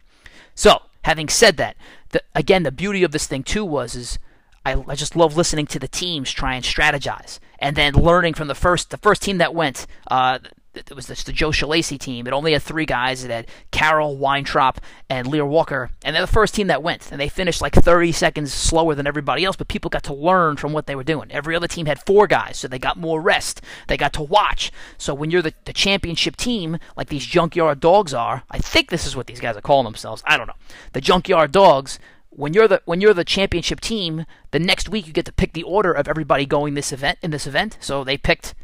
So, 0.54 0.82
having 1.02 1.28
said 1.28 1.56
that, 1.56 1.76
the, 2.10 2.22
again, 2.34 2.62
the 2.62 2.72
beauty 2.72 3.02
of 3.02 3.10
this 3.10 3.26
thing 3.26 3.42
too 3.42 3.64
was 3.64 3.96
is 3.96 4.18
I, 4.64 4.84
I 4.86 4.94
just 4.94 5.16
love 5.16 5.36
listening 5.36 5.66
to 5.68 5.78
the 5.78 5.88
teams 5.88 6.30
try 6.30 6.54
and 6.54 6.64
strategize, 6.64 7.40
and 7.58 7.74
then 7.74 7.94
learning 7.94 8.34
from 8.34 8.48
the 8.48 8.54
first 8.54 8.90
the 8.90 8.98
first 8.98 9.22
team 9.22 9.38
that 9.38 9.54
went. 9.54 9.86
Uh, 10.08 10.38
it 10.78 10.94
was 10.94 11.06
the 11.06 11.32
Joe 11.32 11.50
Shalacy 11.50 11.98
team. 11.98 12.26
It 12.26 12.32
only 12.32 12.52
had 12.52 12.62
three 12.62 12.86
guys. 12.86 13.24
It 13.24 13.30
had 13.30 13.48
Carroll, 13.70 14.16
Weintraub, 14.16 14.78
and 15.10 15.26
Lear 15.26 15.44
Walker, 15.44 15.90
and 16.04 16.14
they're 16.14 16.22
the 16.22 16.32
first 16.32 16.54
team 16.54 16.68
that 16.68 16.82
went. 16.82 17.10
And 17.10 17.20
they 17.20 17.28
finished 17.28 17.60
like 17.60 17.74
30 17.74 18.12
seconds 18.12 18.52
slower 18.52 18.94
than 18.94 19.06
everybody 19.06 19.44
else, 19.44 19.56
but 19.56 19.68
people 19.68 19.90
got 19.90 20.04
to 20.04 20.14
learn 20.14 20.56
from 20.56 20.72
what 20.72 20.86
they 20.86 20.94
were 20.94 21.04
doing. 21.04 21.30
Every 21.30 21.54
other 21.56 21.68
team 21.68 21.86
had 21.86 22.04
four 22.04 22.26
guys, 22.26 22.58
so 22.58 22.68
they 22.68 22.78
got 22.78 22.96
more 22.96 23.20
rest. 23.20 23.60
They 23.88 23.96
got 23.96 24.12
to 24.14 24.22
watch. 24.22 24.72
So 24.96 25.14
when 25.14 25.30
you're 25.30 25.42
the, 25.42 25.54
the 25.64 25.72
championship 25.72 26.36
team, 26.36 26.78
like 26.96 27.08
these 27.08 27.26
junkyard 27.26 27.80
dogs 27.80 28.14
are, 28.14 28.44
I 28.50 28.58
think 28.58 28.90
this 28.90 29.06
is 29.06 29.16
what 29.16 29.26
these 29.26 29.40
guys 29.40 29.56
are 29.56 29.62
calling 29.62 29.84
themselves. 29.84 30.22
I 30.26 30.36
don't 30.36 30.46
know. 30.46 30.54
The 30.92 31.00
junkyard 31.00 31.52
dogs 31.52 31.98
when 32.30 32.52
you're 32.52 32.68
the 32.68 32.80
when 32.84 33.00
you're 33.00 33.14
the 33.14 33.24
championship 33.24 33.80
team, 33.80 34.24
the 34.52 34.60
next 34.60 34.88
week 34.88 35.08
you 35.08 35.12
get 35.12 35.24
to 35.24 35.32
pick 35.32 35.54
the 35.54 35.64
order 35.64 35.92
of 35.92 36.06
everybody 36.06 36.46
going 36.46 36.74
this 36.74 36.92
event 36.92 37.18
in 37.20 37.32
this 37.32 37.48
event. 37.48 37.76
So 37.80 38.04
they 38.04 38.16
picked 38.16 38.54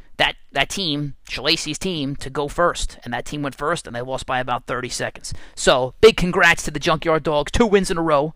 that 0.54 0.70
team, 0.70 1.14
Shalacy's 1.28 1.78
team, 1.78 2.16
to 2.16 2.30
go 2.30 2.48
first, 2.48 2.98
and 3.04 3.12
that 3.12 3.24
team 3.24 3.42
went 3.42 3.54
first, 3.54 3.86
and 3.86 3.94
they 3.94 4.00
lost 4.00 4.26
by 4.26 4.40
about 4.40 4.66
30 4.66 4.88
seconds. 4.88 5.34
So 5.54 5.94
big 6.00 6.16
congrats 6.16 6.62
to 6.64 6.70
the 6.70 6.80
Junkyard 6.80 7.22
Dogs, 7.22 7.52
two 7.52 7.66
wins 7.66 7.90
in 7.90 7.98
a 7.98 8.02
row. 8.02 8.34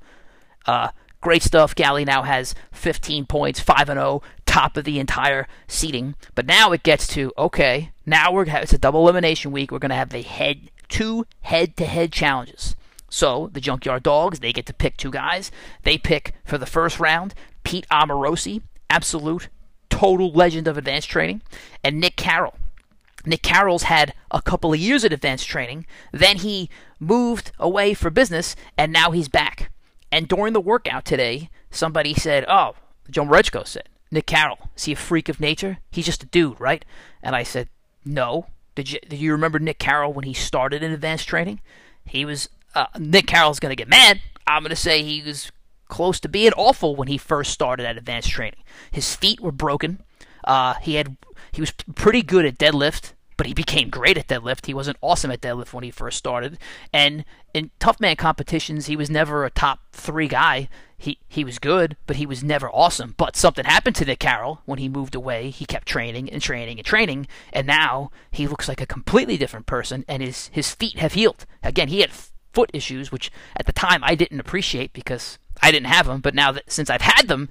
Uh, 0.67 0.89
great 1.21 1.43
stuff. 1.43 1.75
Galley 1.75 2.05
now 2.05 2.23
has 2.23 2.55
15 2.73 3.27
points, 3.27 3.61
5 3.61 3.89
and 3.89 3.99
0, 3.99 4.23
top 4.47 4.77
of 4.77 4.85
the 4.85 4.99
entire 4.99 5.47
seating. 5.67 6.15
But 6.35 6.47
now 6.47 6.73
it 6.73 6.83
gets 6.83 7.07
to 7.09 7.33
okay, 7.39 7.93
now 8.05 8.33
we're 8.33 8.45
it's 8.45 8.73
a 8.73 8.79
double 8.79 9.03
elimination 9.03 9.53
week. 9.53 9.71
We're 9.71 9.79
gonna 9.79 9.95
have 9.95 10.11
the 10.11 10.23
head 10.23 10.71
two 10.89 11.27
head-to-head 11.43 12.13
challenges. 12.13 12.75
So 13.11 13.51
the 13.53 13.61
Junkyard 13.61 14.03
Dogs, 14.03 14.41
they 14.41 14.53
get 14.53 14.67
to 14.67 14.75
pick 14.75 14.97
two 14.97 15.11
guys. 15.11 15.51
They 15.83 15.99
pick 15.99 16.35
for 16.45 16.59
the 16.59 16.67
first 16.67 16.99
round 16.99 17.35
Pete 17.65 17.87
Amorosi, 17.91 18.63
absolute 18.91 19.49
total 19.91 20.31
legend 20.33 20.69
of 20.69 20.79
advanced 20.79 21.09
training, 21.09 21.43
and 21.83 22.01
Nick 22.01 22.17
Carroll. 22.17 22.57
Nick 23.27 23.43
Carroll's 23.43 23.85
had 23.85 24.15
a 24.31 24.41
couple 24.41 24.73
of 24.73 24.79
years 24.79 25.05
of 25.05 25.13
advanced 25.13 25.49
training, 25.49 25.87
then 26.13 26.39
he 26.39 26.71
moved 26.99 27.53
away 27.59 27.95
for 27.95 28.11
business, 28.11 28.57
and 28.77 28.93
now 28.93 29.11
he's 29.11 29.29
back. 29.29 29.71
And 30.11 30.29
during 30.29 30.53
the 30.53 30.61
workout 30.61 31.05
today, 31.05 31.51
somebody 31.71 32.15
said, 32.15 32.45
Oh, 32.49 32.75
Joe 33.11 33.25
Marechko 33.25 33.67
said, 33.67 33.89
Nick 34.11 34.27
Carroll, 34.27 34.71
is 34.77 34.85
he 34.85 34.93
a 34.93 34.97
freak 34.97 35.29
of 35.29 35.41
nature? 35.41 35.79
He's 35.91 36.07
just 36.07 36.23
a 36.23 36.27
dude, 36.27 36.61
right? 36.61 36.85
And 37.23 37.37
I 37.37 37.43
said, 37.43 37.69
No. 38.05 38.47
Did 38.75 38.93
you, 38.93 39.01
do 39.09 39.17
you 39.17 39.33
remember 39.33 39.59
Nick 39.59 39.81
Carroll 39.81 40.13
when 40.13 40.25
he 40.25 40.33
started 40.33 40.85
in 40.85 40.93
advanced 40.93 41.27
training? 41.29 41.61
He 42.05 42.25
was, 42.25 42.49
uh, 42.77 42.87
Nick 42.97 43.27
Carroll's 43.27 43.59
going 43.59 43.73
to 43.73 43.77
get 43.77 43.89
mad. 43.89 44.21
I'm 44.47 44.63
going 44.63 44.71
to 44.71 44.77
say 44.77 45.03
he 45.03 45.21
was 45.21 45.51
close 45.89 46.21
to 46.21 46.29
being 46.29 46.53
awful 46.53 46.95
when 46.95 47.09
he 47.09 47.19
first 47.19 47.53
started 47.53 47.87
at 47.87 47.97
advanced 47.97 48.31
training. 48.31 48.63
His 48.91 49.15
feet 49.15 49.41
were 49.41 49.53
broken. 49.53 50.03
Uh, 50.45 50.75
he 50.75 50.95
had 50.95 51.17
he 51.53 51.61
was 51.61 51.73
pretty 51.95 52.23
good 52.23 52.45
at 52.45 52.59
deadlift, 52.59 53.13
but 53.37 53.47
he 53.47 53.55
became 53.55 53.89
great 53.89 54.19
at 54.19 54.29
deadlift. 54.29 54.67
He 54.67 54.75
wasn't 54.75 54.99
awesome 55.01 55.31
at 55.31 55.41
deadlift 55.41 55.73
when 55.73 55.85
he 55.85 55.91
first 55.91 56.19
started. 56.19 56.59
And 56.93 57.25
in 57.55 57.71
tough 57.79 58.01
man 58.01 58.17
competitions, 58.17 58.87
he 58.87 58.97
was 58.97 59.09
never 59.09 59.45
a 59.45 59.51
top 59.51 59.81
three 59.93 60.29
guy. 60.29 60.69
He 60.97 61.21
he 61.29 61.45
was 61.45 61.59
good, 61.59 61.97
but 62.07 62.17
he 62.17 62.27
was 62.27 62.43
never 62.43 62.69
awesome. 62.71 63.15
But 63.17 63.37
something 63.37 63.65
happened 63.65 63.97
to 63.97 64.05
Nick 64.05 64.19
Carroll 64.19 64.63
when 64.65 64.79
he 64.79 64.89
moved 64.89 65.15
away. 65.15 65.51
He 65.51 65.65
kept 65.65 65.87
training 65.87 66.29
and 66.31 66.43
training 66.43 66.79
and 66.79 66.87
training, 66.87 67.29
and 67.53 67.67
now 67.67 68.11
he 68.31 68.49
looks 68.49 68.69
like 68.69 68.81
a 68.81 68.87
completely 68.87 69.37
different 69.37 69.67
person. 69.67 70.05
And 70.09 70.23
his 70.23 70.49
his 70.53 70.75
feet 70.75 70.99
have 70.99 71.13
healed. 71.13 71.47
Again, 71.63 71.89
he 71.89 72.01
had 72.01 72.11
foot 72.11 72.71
issues, 72.75 73.13
which 73.13 73.31
at 73.57 73.67
the 73.67 73.73
time 73.73 74.03
I 74.03 74.17
didn't 74.17 74.41
appreciate 74.41 74.93
because 74.93 75.39
I 75.63 75.71
didn't 75.71 75.87
have 75.87 76.07
them. 76.07 76.21
But 76.21 76.35
now 76.35 76.53
that 76.53 76.71
since 76.71 76.91
I've 76.91 77.03
had 77.03 77.29
them, 77.29 77.49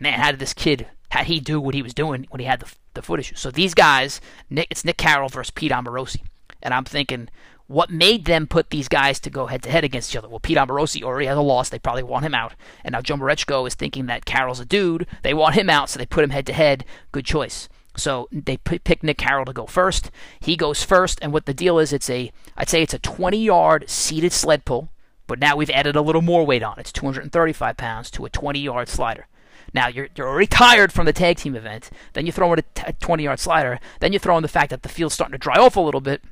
man, 0.00 0.18
how 0.18 0.30
did 0.30 0.40
this 0.40 0.54
kid 0.54 0.86
how 1.10 1.24
he 1.24 1.40
do 1.40 1.60
what 1.60 1.74
he 1.74 1.82
was 1.82 1.94
doing 1.94 2.26
when 2.30 2.40
he 2.40 2.46
had 2.46 2.60
the 2.60 2.72
the 2.94 3.02
foot 3.02 3.20
issues? 3.20 3.40
So 3.40 3.50
these 3.50 3.74
guys, 3.74 4.20
Nick, 4.50 4.68
it's 4.70 4.84
Nick 4.84 4.96
Carroll 4.96 5.28
versus 5.28 5.50
Pete 5.50 5.72
Amorosi, 5.72 6.22
and 6.62 6.74
I'm 6.74 6.84
thinking. 6.84 7.28
What 7.70 7.90
made 7.90 8.24
them 8.24 8.46
put 8.46 8.70
these 8.70 8.88
guys 8.88 9.20
to 9.20 9.28
go 9.28 9.44
head 9.44 9.62
to 9.64 9.70
head 9.70 9.84
against 9.84 10.10
each 10.10 10.16
other? 10.16 10.26
Well, 10.26 10.40
Pete 10.40 10.56
Amorosi 10.56 11.02
already 11.02 11.26
has 11.26 11.36
a 11.36 11.42
loss. 11.42 11.68
They 11.68 11.78
probably 11.78 12.02
want 12.02 12.24
him 12.24 12.34
out. 12.34 12.54
And 12.82 12.92
now 12.92 13.02
Joe 13.02 13.16
Marechko 13.16 13.66
is 13.66 13.74
thinking 13.74 14.06
that 14.06 14.24
Carroll's 14.24 14.58
a 14.58 14.64
dude. 14.64 15.06
They 15.22 15.34
want 15.34 15.54
him 15.54 15.68
out, 15.68 15.90
so 15.90 15.98
they 15.98 16.06
put 16.06 16.24
him 16.24 16.30
head 16.30 16.46
to 16.46 16.54
head. 16.54 16.86
Good 17.12 17.26
choice. 17.26 17.68
So 17.98 18.28
they 18.30 18.56
pick 18.56 19.02
Nick 19.02 19.18
Carroll 19.18 19.44
to 19.44 19.52
go 19.52 19.66
first. 19.66 20.10
He 20.40 20.56
goes 20.56 20.82
first, 20.84 21.18
and 21.20 21.32
what 21.32 21.46
the 21.46 21.54
deal 21.54 21.78
is, 21.78 21.92
it's 21.92 22.08
a 22.08 22.30
I'd 22.56 22.68
say 22.68 22.82
it's 22.82 22.94
a 22.94 22.98
20 22.98 23.36
yard 23.36 23.90
seated 23.90 24.32
sled 24.32 24.64
pull, 24.64 24.88
but 25.28 25.38
now 25.38 25.54
we've 25.54 25.70
added 25.70 25.94
a 25.94 26.02
little 26.02 26.22
more 26.22 26.44
weight 26.44 26.64
on. 26.64 26.74
It's 26.78 26.90
235 26.90 27.76
pounds 27.76 28.10
to 28.10 28.24
a 28.24 28.30
20 28.30 28.58
yard 28.58 28.88
slider. 28.88 29.28
Now 29.72 29.86
you're 29.86 30.08
you're 30.16 30.28
already 30.28 30.48
tired 30.48 30.92
from 30.92 31.06
the 31.06 31.12
tag 31.12 31.36
team 31.36 31.54
event. 31.54 31.90
Then 32.14 32.26
you 32.26 32.32
throw 32.32 32.52
in 32.52 32.64
a 32.84 32.92
20 32.94 33.22
yard 33.22 33.38
slider. 33.38 33.78
Then 34.00 34.12
you 34.12 34.18
throw 34.18 34.36
in 34.36 34.42
the 34.42 34.48
fact 34.48 34.70
that 34.70 34.82
the 34.82 34.88
field's 34.88 35.14
starting 35.14 35.32
to 35.32 35.38
dry 35.38 35.56
off 35.56 35.76
a 35.76 35.80
little 35.80 36.00
bit. 36.00 36.22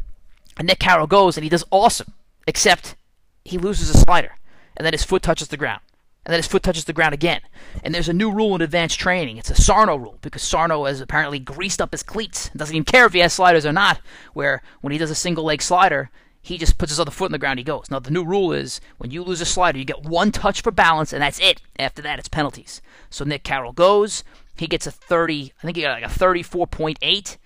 And 0.58 0.66
Nick 0.66 0.80
Carroll 0.80 1.06
goes 1.06 1.36
and 1.36 1.44
he 1.44 1.50
does 1.50 1.64
awesome, 1.70 2.14
except 2.48 2.96
he 3.44 3.58
loses 3.58 3.90
a 3.90 3.98
slider, 3.98 4.34
and 4.76 4.84
then 4.84 4.94
his 4.94 5.04
foot 5.04 5.22
touches 5.22 5.48
the 5.48 5.56
ground 5.56 5.80
and 6.26 6.32
then 6.32 6.40
his 6.40 6.48
foot 6.48 6.64
touches 6.64 6.84
the 6.86 6.92
ground 6.92 7.14
again. 7.14 7.40
And 7.84 7.94
there's 7.94 8.08
a 8.08 8.12
new 8.12 8.32
rule 8.32 8.56
in 8.56 8.60
advanced 8.60 8.98
training. 8.98 9.36
It's 9.36 9.50
a 9.50 9.54
Sarno 9.54 9.94
rule 9.94 10.18
because 10.22 10.42
Sarno 10.42 10.84
has 10.84 11.00
apparently 11.00 11.38
greased 11.38 11.80
up 11.80 11.92
his 11.92 12.02
cleats 12.02 12.48
and 12.48 12.58
doesn't 12.58 12.74
even 12.74 12.84
care 12.84 13.06
if 13.06 13.12
he 13.12 13.20
has 13.20 13.32
sliders 13.32 13.64
or 13.64 13.72
not. 13.72 14.00
Where 14.32 14.60
when 14.80 14.92
he 14.92 14.98
does 14.98 15.10
a 15.12 15.14
single 15.14 15.44
leg 15.44 15.62
slider, 15.62 16.10
he 16.46 16.58
just 16.58 16.78
puts 16.78 16.92
his 16.92 17.00
other 17.00 17.10
foot 17.10 17.26
in 17.26 17.32
the 17.32 17.38
ground. 17.38 17.58
He 17.58 17.64
goes. 17.64 17.90
Now 17.90 17.98
the 17.98 18.12
new 18.12 18.24
rule 18.24 18.52
is 18.52 18.80
when 18.98 19.10
you 19.10 19.24
lose 19.24 19.40
a 19.40 19.44
slider, 19.44 19.78
you 19.78 19.84
get 19.84 20.04
one 20.04 20.30
touch 20.30 20.62
for 20.62 20.70
balance, 20.70 21.12
and 21.12 21.20
that's 21.20 21.40
it. 21.40 21.60
After 21.76 22.00
that, 22.02 22.20
it's 22.20 22.28
penalties. 22.28 22.80
So 23.10 23.24
Nick 23.24 23.42
Carroll 23.42 23.72
goes. 23.72 24.22
He 24.56 24.68
gets 24.68 24.86
a 24.86 24.92
30. 24.92 25.52
I 25.58 25.66
think 25.66 25.76
he 25.76 25.82
got 25.82 26.00
like 26.00 26.08
a 26.08 26.14
34.8, 26.14 27.36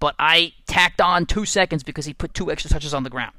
but 0.00 0.14
I 0.18 0.54
tacked 0.66 1.02
on 1.02 1.26
two 1.26 1.44
seconds 1.44 1.82
because 1.82 2.06
he 2.06 2.14
put 2.14 2.32
two 2.32 2.50
extra 2.50 2.70
touches 2.70 2.94
on 2.94 3.02
the 3.02 3.10
ground. 3.10 3.34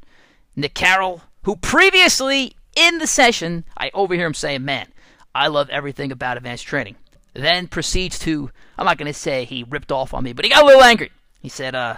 Nick 0.55 0.75
Carroll, 0.75 1.23
who 1.43 1.55
previously 1.55 2.55
in 2.75 2.99
the 2.99 3.07
session, 3.07 3.65
I 3.75 3.89
overhear 3.95 4.27
him 4.27 4.35
saying, 4.35 4.63
Man, 4.63 4.87
I 5.33 5.47
love 5.47 5.69
everything 5.71 6.11
about 6.11 6.37
advanced 6.37 6.67
training. 6.67 6.95
Then 7.33 7.67
proceeds 7.67 8.19
to, 8.19 8.51
I'm 8.77 8.85
not 8.85 8.99
going 8.99 9.11
to 9.11 9.17
say 9.17 9.45
he 9.45 9.65
ripped 9.67 9.91
off 9.91 10.13
on 10.13 10.23
me, 10.23 10.33
but 10.33 10.45
he 10.45 10.49
got 10.49 10.63
a 10.63 10.65
little 10.67 10.83
angry. 10.83 11.11
He 11.39 11.49
said, 11.49 11.73
uh, 11.73 11.97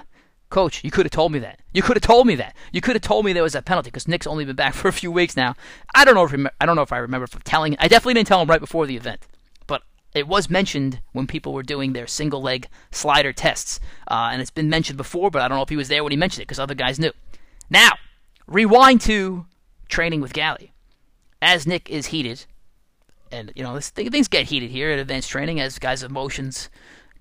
Coach, 0.50 0.84
you 0.84 0.90
could 0.90 1.06
have 1.06 1.12
told 1.12 1.32
me 1.32 1.40
that. 1.40 1.60
You 1.74 1.84
could 1.84 1.96
have 1.96 2.04
told 2.04 2.26
me 2.26 2.34
that. 2.36 2.56
You 2.72 2.82
could 2.82 2.96
have 2.96 3.04
told 3.04 3.24
me 3.24 3.34
there 3.34 3.44
was 3.44 3.54
a 3.54 3.62
penalty 3.62 3.90
because 3.90 4.08
Nick's 4.08 4.26
only 4.26 4.46
been 4.46 4.56
back 4.56 4.74
for 4.76 4.88
a 4.88 4.94
few 4.94 5.12
weeks 5.12 5.38
now. 5.38 5.56
I 5.94 6.04
don't 6.06 6.16
know 6.16 6.24
if 6.24 6.52
I 6.60 6.66
don't 6.66 6.76
know 6.76 6.82
if 6.82 6.92
I 6.92 6.98
remember 6.98 7.28
telling. 7.44 7.76
I 7.80 7.88
definitely 7.88 8.16
didn't 8.16 8.28
tell 8.28 8.42
him 8.42 8.50
right 8.50 8.60
before 8.60 8.88
the 8.88 8.98
event, 8.98 9.22
but 9.68 9.84
it 10.14 10.28
was 10.28 10.50
mentioned 10.50 11.02
when 11.12 11.28
people 11.28 11.54
were 11.54 11.64
doing 11.64 11.94
their 11.94 12.08
single 12.08 12.42
leg 12.42 12.68
slider 12.92 13.32
tests, 13.32 13.80
uh, 14.10 14.30
and 14.32 14.42
it's 14.42 14.50
been 14.50 14.70
mentioned 14.70 14.98
before. 14.98 15.30
But 15.30 15.44
I 15.44 15.48
don't 15.48 15.58
know 15.58 15.64
if 15.64 15.70
he 15.70 15.78
was 15.78 15.88
there 15.88 16.04
when 16.04 16.12
he 16.12 16.18
mentioned 16.18 16.42
it 16.42 16.48
because 16.48 16.60
other 16.60 16.76
guys 16.76 17.00
knew. 17.00 17.12
Now, 17.70 17.92
rewind 18.48 19.02
to 19.02 19.46
training 19.88 20.22
with 20.22 20.34
Galley. 20.34 20.74
As 21.42 21.66
Nick 21.66 21.90
is 21.90 22.08
heated, 22.08 22.46
and 23.32 23.54
you 23.56 23.64
know 23.64 23.76
this, 23.76 23.92
things 23.92 24.28
get 24.28 24.48
heated 24.48 24.72
here 24.72 24.92
at 24.92 25.00
advanced 25.00 25.30
training 25.30 25.60
as 25.60 25.80
guys' 25.80 26.04
emotions 26.04 26.70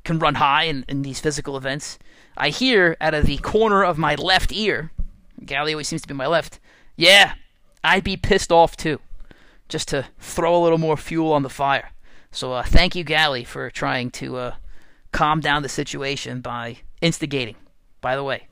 can 0.05 0.19
run 0.19 0.37
high 0.37 0.65
in, 0.65 0.85
in 0.89 1.03
these 1.03 1.21
physical 1.21 1.57
events. 1.57 1.99
I 2.39 2.51
hear 2.51 2.97
out 3.01 3.15
of 3.15 3.27
the 3.27 3.39
corner 3.39 3.85
of 3.85 3.99
my 3.99 4.15
left 4.15 4.53
ear, 4.53 4.93
Galley 5.45 5.73
always 5.73 5.89
seems 5.89 6.03
to 6.03 6.09
be 6.09 6.15
my 6.15 6.27
left. 6.27 6.61
Yeah, 6.97 7.35
I'd 7.83 8.05
be 8.05 8.17
pissed 8.17 8.53
off 8.53 8.77
too, 8.77 9.01
just 9.69 9.89
to 9.89 10.07
throw 10.19 10.57
a 10.57 10.63
little 10.63 10.79
more 10.79 10.97
fuel 10.97 11.33
on 11.33 11.43
the 11.43 11.51
fire. 11.51 11.91
So 12.31 12.53
uh, 12.53 12.63
thank 12.63 12.95
you, 12.95 13.05
Galley, 13.05 13.45
for 13.45 13.71
trying 13.71 14.11
to 14.13 14.37
uh, 14.37 14.55
calm 15.13 15.41
down 15.41 15.63
the 15.63 15.69
situation 15.69 16.41
by 16.41 16.79
instigating. 17.01 17.57
By 18.01 18.15
the 18.15 18.25
way, 18.25 18.47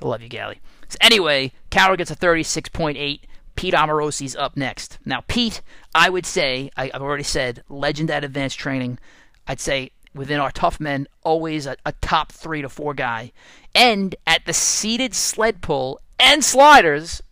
I 0.00 0.06
love 0.06 0.22
you, 0.22 0.28
Galley. 0.28 0.60
So 0.88 0.96
anyway, 1.00 1.52
Carroll 1.70 1.96
gets 1.96 2.10
a 2.10 2.16
36.8. 2.16 3.20
Pete 3.54 3.74
Amorosi's 3.74 4.36
up 4.36 4.56
next. 4.56 4.98
Now, 5.04 5.22
Pete, 5.26 5.60
I 5.94 6.08
would 6.10 6.26
say, 6.26 6.70
I, 6.76 6.90
have 6.92 7.02
already 7.02 7.22
said, 7.22 7.62
legend 7.68 8.10
at 8.10 8.24
advanced 8.24 8.58
training. 8.58 8.98
I'd 9.46 9.60
say 9.60 9.90
within 10.14 10.40
our 10.40 10.50
tough 10.50 10.80
men, 10.80 11.06
always 11.22 11.66
a, 11.66 11.76
a 11.84 11.92
top 12.00 12.32
three 12.32 12.62
to 12.62 12.68
four 12.68 12.94
guy. 12.94 13.32
And 13.74 14.14
at 14.26 14.44
the 14.44 14.52
seated 14.52 15.14
sled 15.14 15.62
pull 15.62 16.00
and 16.18 16.44
sliders, 16.44 17.22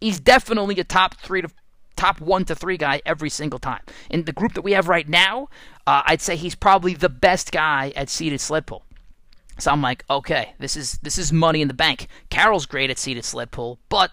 he's 0.00 0.20
definitely 0.20 0.78
a 0.80 0.84
top 0.84 1.14
three 1.14 1.42
to 1.42 1.48
top 1.96 2.20
one 2.20 2.44
to 2.46 2.54
three 2.54 2.76
guy 2.76 3.00
every 3.04 3.30
single 3.30 3.58
time. 3.58 3.82
In 4.10 4.24
the 4.24 4.32
group 4.32 4.54
that 4.54 4.62
we 4.62 4.72
have 4.72 4.88
right 4.88 5.08
now, 5.08 5.48
uh, 5.86 6.02
I'd 6.06 6.20
say 6.20 6.36
he's 6.36 6.54
probably 6.54 6.94
the 6.94 7.08
best 7.08 7.52
guy 7.52 7.92
at 7.94 8.08
seated 8.08 8.40
sled 8.40 8.66
pull. 8.66 8.84
So 9.58 9.70
I'm 9.70 9.82
like, 9.82 10.04
okay, 10.08 10.54
this 10.58 10.76
is 10.76 10.98
this 11.02 11.18
is 11.18 11.32
money 11.32 11.60
in 11.60 11.68
the 11.68 11.74
bank. 11.74 12.08
Carroll's 12.30 12.66
great 12.66 12.90
at 12.90 12.98
seated 12.98 13.24
sled 13.24 13.50
pull, 13.50 13.78
but 13.88 14.10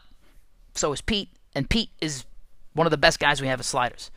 so 0.75 0.91
is 0.91 1.01
Pete, 1.01 1.29
and 1.55 1.69
Pete 1.69 1.89
is 2.01 2.25
one 2.73 2.85
of 2.85 2.91
the 2.91 2.97
best 2.97 3.19
guys 3.19 3.41
we 3.41 3.47
have 3.47 3.59
at 3.59 3.65
sliders. 3.65 4.11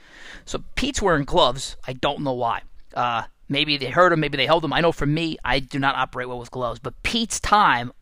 So 0.44 0.62
Pete's 0.74 1.00
wearing 1.00 1.24
gloves. 1.24 1.76
I 1.86 1.94
don't 1.94 2.20
know 2.20 2.34
why. 2.34 2.62
Uh, 2.92 3.22
maybe 3.52 3.76
they 3.76 3.90
hurt 3.90 4.12
him, 4.12 4.20
maybe 4.20 4.36
they 4.36 4.46
held 4.46 4.64
him. 4.64 4.72
I 4.72 4.80
know 4.80 4.92
for 4.92 5.06
me, 5.06 5.36
I 5.44 5.60
do 5.60 5.78
not 5.78 5.94
operate 5.94 6.28
well 6.28 6.38
with 6.38 6.50
gloves. 6.50 6.80
But 6.80 7.02
Pete's 7.02 7.38
time, 7.38 7.92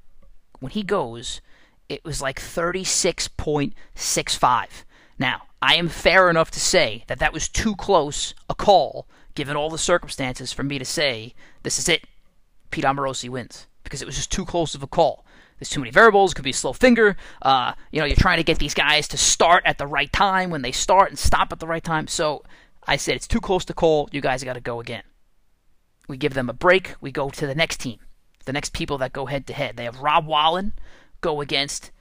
when 0.60 0.72
he 0.72 0.82
goes, 0.82 1.40
it 1.88 2.04
was 2.04 2.22
like 2.22 2.40
36.65. 2.40 4.66
Now, 5.18 5.42
I 5.60 5.74
am 5.74 5.88
fair 5.88 6.30
enough 6.30 6.50
to 6.52 6.60
say 6.60 7.04
that 7.08 7.18
that 7.18 7.32
was 7.32 7.48
too 7.48 7.74
close 7.76 8.34
a 8.48 8.54
call, 8.54 9.06
given 9.34 9.56
all 9.56 9.68
the 9.68 9.76
circumstances, 9.76 10.52
for 10.52 10.62
me 10.62 10.78
to 10.78 10.84
say, 10.84 11.34
this 11.62 11.78
is 11.78 11.88
it. 11.88 12.04
Pete 12.70 12.84
Amorosi 12.84 13.28
wins. 13.28 13.66
Because 13.82 14.00
it 14.00 14.06
was 14.06 14.16
just 14.16 14.32
too 14.32 14.44
close 14.44 14.74
of 14.74 14.82
a 14.82 14.86
call. 14.86 15.26
There's 15.58 15.68
too 15.68 15.80
many 15.80 15.90
variables. 15.90 16.32
It 16.32 16.36
could 16.36 16.44
be 16.44 16.50
a 16.50 16.54
slow 16.54 16.72
finger. 16.72 17.16
Uh, 17.42 17.74
you 17.90 18.00
know, 18.00 18.06
you're 18.06 18.16
trying 18.16 18.38
to 18.38 18.44
get 18.44 18.58
these 18.58 18.72
guys 18.72 19.06
to 19.08 19.18
start 19.18 19.62
at 19.66 19.76
the 19.76 19.86
right 19.86 20.10
time 20.10 20.48
when 20.48 20.62
they 20.62 20.72
start 20.72 21.10
and 21.10 21.18
stop 21.18 21.52
at 21.52 21.58
the 21.58 21.66
right 21.66 21.84
time. 21.84 22.06
So 22.06 22.42
I 22.86 22.96
said 22.96 23.16
it's 23.16 23.28
too 23.28 23.40
close 23.40 23.66
to 23.66 23.74
call. 23.74 24.08
You 24.10 24.22
guys 24.22 24.42
got 24.42 24.54
to 24.54 24.60
go 24.60 24.80
again. 24.80 25.02
We 26.10 26.16
give 26.16 26.34
them 26.34 26.50
a 26.50 26.52
break. 26.52 26.94
We 27.00 27.12
go 27.12 27.30
to 27.30 27.46
the 27.46 27.54
next 27.54 27.78
team, 27.78 28.00
the 28.44 28.52
next 28.52 28.72
people 28.72 28.98
that 28.98 29.12
go 29.12 29.26
head 29.26 29.46
to 29.46 29.52
head. 29.52 29.76
They 29.76 29.84
have 29.84 30.00
Rob 30.00 30.26
Wallen 30.26 30.72
go 31.20 31.40
against 31.40 31.92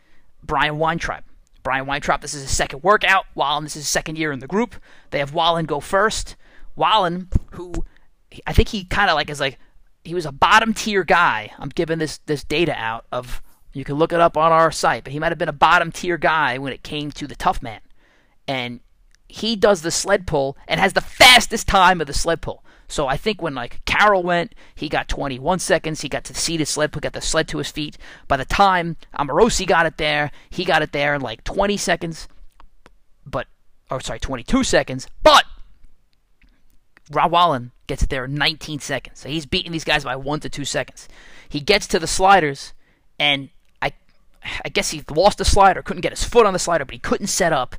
Brian 0.44 0.80
Weintraub. 0.80 1.24
Brian 1.62 1.86
Weintraub, 1.86 2.22
this 2.22 2.34
is 2.34 2.42
his 2.42 2.56
second 2.56 2.82
workout. 2.82 3.26
Wallen, 3.36 3.66
this 3.66 3.76
is 3.76 3.84
his 3.84 3.88
second 3.88 4.18
year 4.18 4.32
in 4.32 4.40
the 4.40 4.48
group. 4.48 4.76
They 5.12 5.20
have 5.20 5.34
Wallen 5.34 5.66
go 5.66 5.80
first. 5.80 6.36
Wallen, 6.76 7.28
who 7.52 7.72
I 8.48 8.54
think 8.54 8.70
he 8.70 8.84
kind 8.86 9.12
of 9.12 9.16
like 9.16 9.30
is 9.30 9.40
like 9.40 9.60
he 10.04 10.16
was 10.16 10.26
a 10.26 10.32
bottom 10.32 10.74
tier 10.74 11.04
guy. 11.04 11.52
I'm 11.60 11.70
giving 11.70 12.00
this 12.00 12.18
this 12.26 12.44
data 12.44 12.74
out 12.76 13.06
of 13.12 13.44
you 13.74 13.84
can 13.84 13.96
look 13.96 14.12
it 14.12 14.20
up 14.20 14.36
on 14.36 14.52
our 14.52 14.72
site, 14.72 15.04
but 15.04 15.14
he 15.14 15.20
might 15.20 15.32
have 15.32 15.38
been 15.38 15.50
a 15.50 15.54
bottom 15.54 15.92
tier 15.92 16.18
guy 16.18 16.58
when 16.58 16.74
it 16.74 16.82
came 16.82 17.12
to 17.12 17.28
the 17.28 17.36
tough 17.36 17.62
man. 17.62 17.82
And 18.48 18.80
he 19.30 19.56
does 19.56 19.82
the 19.82 19.92
sled 19.92 20.28
pull 20.28 20.58
and 20.68 20.80
has 20.80 20.94
the 20.94 21.02
fastest 21.02 21.68
time 21.68 22.02
of 22.02 22.08
the 22.08 22.14
sled 22.14 22.42
pull. 22.42 22.64
So 22.88 23.08
I 23.08 23.16
think 23.18 23.42
when 23.42 23.54
like 23.54 23.86
Carroll 23.86 24.24
went, 24.24 24.56
he 24.76 24.90
got 24.90 25.08
21 25.08 25.60
seconds. 25.60 26.02
He 26.02 26.10
got 26.10 26.24
to 26.26 26.34
see 26.34 26.58
the 26.58 26.66
sled, 26.66 26.92
got 26.92 27.14
the 27.14 27.22
sled 27.22 27.48
to 27.50 27.60
his 27.60 27.72
feet. 27.72 27.98
By 28.28 28.36
the 28.36 28.46
time 28.46 28.98
Amorosi 29.14 29.66
got 29.68 29.86
it 29.86 29.98
there, 29.98 30.32
he 30.50 30.66
got 30.66 30.82
it 30.82 30.92
there 30.92 31.14
in 31.14 31.22
like 31.22 31.44
20 31.44 31.78
seconds. 31.78 32.28
But 33.26 33.46
or 33.92 34.02
sorry, 34.02 34.20
22 34.20 34.64
seconds. 34.64 35.08
But 35.22 35.46
Rob 37.12 37.32
Wallen 37.32 37.72
gets 37.88 38.04
it 38.04 38.10
there 38.10 38.26
in 38.26 38.36
19 38.36 38.80
seconds. 38.80 39.20
So 39.20 39.30
he's 39.30 39.46
beating 39.46 39.72
these 39.72 39.84
guys 39.84 40.04
by 40.04 40.16
one 40.16 40.40
to 40.42 40.50
two 40.50 40.66
seconds. 40.66 41.08
He 41.48 41.60
gets 41.60 41.88
to 41.88 42.00
the 42.00 42.08
sliders, 42.08 42.74
and 43.20 43.50
I, 43.82 43.92
I 44.64 44.70
guess 44.70 44.92
he 44.92 45.04
lost 45.10 45.40
the 45.40 45.46
slider, 45.46 45.82
couldn't 45.82 46.02
get 46.02 46.12
his 46.12 46.24
foot 46.24 46.46
on 46.46 46.54
the 46.54 46.60
slider, 46.60 46.86
but 46.86 46.94
he 46.94 47.00
couldn't 47.00 47.28
set 47.28 47.54
up, 47.54 47.76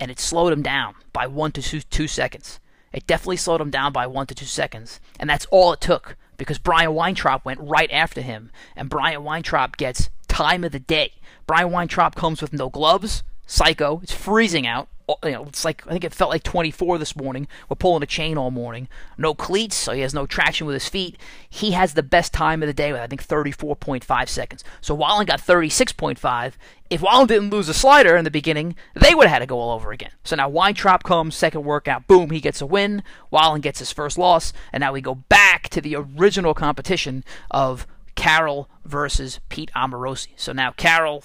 and 0.00 0.10
it 0.10 0.18
slowed 0.18 0.52
him 0.52 0.62
down 0.62 0.94
by 1.12 1.26
one 1.26 1.52
to 1.52 1.62
two, 1.62 1.82
two 1.82 2.08
seconds. 2.08 2.58
It 2.92 3.06
definitely 3.06 3.36
slowed 3.36 3.60
him 3.60 3.70
down 3.70 3.92
by 3.92 4.06
one 4.06 4.26
to 4.26 4.34
two 4.34 4.46
seconds, 4.46 4.98
and 5.20 5.30
that's 5.30 5.46
all 5.50 5.72
it 5.72 5.80
took 5.80 6.16
because 6.36 6.58
Brian 6.58 6.94
Weintraub 6.94 7.42
went 7.44 7.60
right 7.60 7.90
after 7.92 8.22
him, 8.22 8.50
and 8.74 8.88
Brian 8.88 9.22
Weintraub 9.22 9.76
gets 9.76 10.08
time 10.26 10.64
of 10.64 10.72
the 10.72 10.80
day. 10.80 11.12
Brian 11.46 11.70
Weintraub 11.70 12.14
comes 12.14 12.40
with 12.40 12.52
no 12.52 12.70
gloves, 12.70 13.22
psycho, 13.46 14.00
it's 14.02 14.12
freezing 14.12 14.66
out, 14.66 14.88
you 15.24 15.32
know, 15.32 15.44
it's 15.44 15.64
like 15.64 15.86
I 15.86 15.90
think 15.90 16.04
it 16.04 16.14
felt 16.14 16.30
like 16.30 16.42
24 16.42 16.98
this 16.98 17.16
morning. 17.16 17.48
We're 17.68 17.76
pulling 17.76 18.02
a 18.02 18.06
chain 18.06 18.36
all 18.36 18.50
morning. 18.50 18.88
No 19.16 19.34
cleats, 19.34 19.76
so 19.76 19.92
he 19.92 20.00
has 20.00 20.14
no 20.14 20.26
traction 20.26 20.66
with 20.66 20.74
his 20.74 20.88
feet. 20.88 21.16
He 21.48 21.72
has 21.72 21.94
the 21.94 22.02
best 22.02 22.32
time 22.32 22.62
of 22.62 22.66
the 22.66 22.72
day 22.72 22.92
with 22.92 23.00
I 23.00 23.06
think 23.06 23.26
34.5 23.26 24.28
seconds. 24.28 24.64
So 24.80 24.94
Wallen 24.94 25.26
got 25.26 25.40
36.5. 25.40 26.52
If 26.90 27.02
Wallen 27.02 27.28
didn't 27.28 27.50
lose 27.50 27.68
a 27.68 27.74
slider 27.74 28.16
in 28.16 28.24
the 28.24 28.30
beginning, 28.30 28.74
they 28.94 29.14
would 29.14 29.26
have 29.26 29.34
had 29.34 29.38
to 29.40 29.46
go 29.46 29.60
all 29.60 29.74
over 29.74 29.92
again. 29.92 30.10
So 30.24 30.36
now 30.36 30.48
Weintraub 30.48 31.04
comes, 31.04 31.36
second 31.36 31.62
workout, 31.62 32.06
boom, 32.08 32.30
he 32.30 32.40
gets 32.40 32.60
a 32.60 32.66
win. 32.66 33.02
Wallen 33.30 33.60
gets 33.60 33.78
his 33.78 33.92
first 33.92 34.18
loss, 34.18 34.52
and 34.72 34.80
now 34.80 34.92
we 34.92 35.00
go 35.00 35.14
back 35.14 35.68
to 35.68 35.80
the 35.80 35.94
original 35.96 36.52
competition 36.52 37.24
of 37.50 37.86
Carroll 38.16 38.68
versus 38.84 39.40
Pete 39.48 39.70
Amorosi. 39.74 40.28
So 40.36 40.52
now 40.52 40.72
Carroll, 40.72 41.22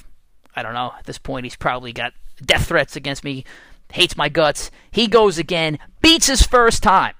I 0.55 0.61
don't 0.61 0.73
know, 0.73 0.93
at 0.97 1.05
this 1.05 1.17
point 1.17 1.45
he's 1.45 1.55
probably 1.55 1.91
got 1.91 2.13
death 2.43 2.67
threats 2.67 2.95
against 2.95 3.23
me, 3.23 3.43
hates 3.95 4.17
my 4.17 4.29
guts. 4.29 4.69
He 4.91 5.07
goes 5.07 5.37
again, 5.37 5.79
beats 6.01 6.27
his 6.27 6.43
first 6.43 6.83
time. 6.83 7.13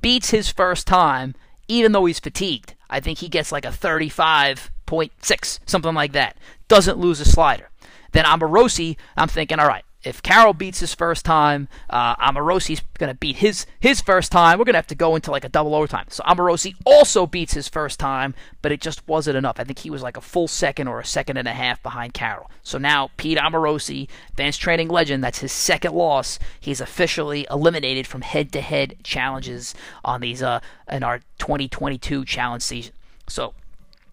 Beats 0.00 0.30
his 0.30 0.50
first 0.50 0.86
time, 0.86 1.34
even 1.68 1.92
though 1.92 2.06
he's 2.06 2.18
fatigued. 2.18 2.74
I 2.88 3.00
think 3.00 3.18
he 3.18 3.28
gets 3.28 3.52
like 3.52 3.64
a 3.66 3.68
35.6, 3.68 5.58
something 5.66 5.94
like 5.94 6.12
that. 6.12 6.36
Doesn't 6.66 6.98
lose 6.98 7.20
a 7.20 7.24
slider. 7.24 7.70
Then 8.12 8.24
Amorosi, 8.24 8.96
I'm 9.16 9.28
thinking, 9.28 9.58
all 9.58 9.68
right, 9.68 9.84
if 10.04 10.22
Carroll 10.22 10.52
beats 10.52 10.80
his 10.80 10.94
first 10.94 11.24
time, 11.24 11.68
uh, 11.90 12.16
Amorosi's 12.16 12.82
going 12.98 13.10
to 13.10 13.16
beat 13.16 13.36
his 13.36 13.66
his 13.80 14.00
first 14.00 14.30
time. 14.30 14.58
We're 14.58 14.64
going 14.64 14.74
to 14.74 14.78
have 14.78 14.86
to 14.88 14.94
go 14.94 15.16
into 15.16 15.30
like 15.30 15.44
a 15.44 15.48
double 15.48 15.74
overtime. 15.74 16.06
So 16.08 16.22
Amorosi 16.24 16.74
also 16.84 17.26
beats 17.26 17.54
his 17.54 17.68
first 17.68 17.98
time, 17.98 18.34
but 18.62 18.72
it 18.72 18.80
just 18.80 19.06
wasn't 19.08 19.36
enough. 19.36 19.58
I 19.58 19.64
think 19.64 19.78
he 19.78 19.90
was 19.90 20.02
like 20.02 20.16
a 20.16 20.20
full 20.20 20.48
second 20.48 20.88
or 20.88 21.00
a 21.00 21.04
second 21.04 21.36
and 21.36 21.48
a 21.48 21.52
half 21.52 21.82
behind 21.82 22.14
Carroll. 22.14 22.50
So 22.62 22.78
now 22.78 23.10
Pete 23.16 23.38
Amorosi, 23.38 24.08
advanced 24.30 24.60
training 24.60 24.88
legend, 24.88 25.24
that's 25.24 25.38
his 25.38 25.52
second 25.52 25.94
loss. 25.94 26.38
He's 26.60 26.80
officially 26.80 27.46
eliminated 27.50 28.06
from 28.06 28.22
head-to-head 28.22 28.96
challenges 29.02 29.74
on 30.04 30.20
these 30.20 30.42
uh 30.42 30.60
in 30.90 31.02
our 31.02 31.20
2022 31.38 32.24
challenge 32.24 32.62
season. 32.62 32.92
So 33.28 33.54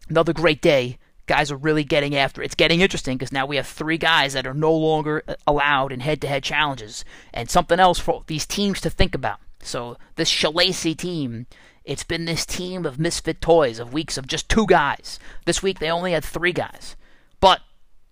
another 0.09 0.33
great 0.33 0.61
day 0.61 0.97
guys 1.31 1.51
are 1.51 1.67
really 1.67 1.85
getting 1.85 2.15
after 2.15 2.41
it. 2.41 2.45
It's 2.45 2.55
getting 2.55 2.81
interesting 2.81 3.17
because 3.17 3.31
now 3.31 3.45
we 3.45 3.55
have 3.55 3.67
three 3.67 3.97
guys 3.97 4.33
that 4.33 4.45
are 4.45 4.53
no 4.53 4.73
longer 4.73 5.23
uh, 5.27 5.35
allowed 5.47 5.91
in 5.93 6.01
head-to-head 6.01 6.43
challenges, 6.43 7.05
and 7.33 7.49
something 7.49 7.79
else 7.79 7.99
for 7.99 8.23
these 8.27 8.45
teams 8.45 8.81
to 8.81 8.89
think 8.89 9.15
about. 9.15 9.39
So 9.63 9.97
this 10.15 10.29
Shalacy 10.29 10.97
team, 10.97 11.45
it's 11.85 12.03
been 12.03 12.25
this 12.25 12.45
team 12.45 12.85
of 12.85 12.99
misfit 12.99 13.39
toys 13.39 13.79
of 13.79 13.93
weeks 13.93 14.17
of 14.17 14.27
just 14.27 14.49
two 14.49 14.65
guys. 14.65 15.19
This 15.45 15.63
week 15.63 15.79
they 15.79 15.89
only 15.89 16.11
had 16.11 16.25
three 16.25 16.53
guys, 16.53 16.95
but 17.39 17.61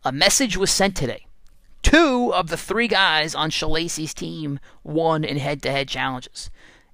a 0.04 0.12
message 0.12 0.56
was 0.56 0.72
sent 0.72 0.96
today. 0.96 1.26
Two 1.82 2.34
of 2.34 2.48
the 2.48 2.58
three 2.58 2.88
guys 2.88 3.36
on 3.36 3.52
Shalacy's 3.52 4.14
team 4.14 4.60
won 4.84 5.24
in 5.24 5.38
head-to-head 5.38 5.88
challenges. 5.88 6.50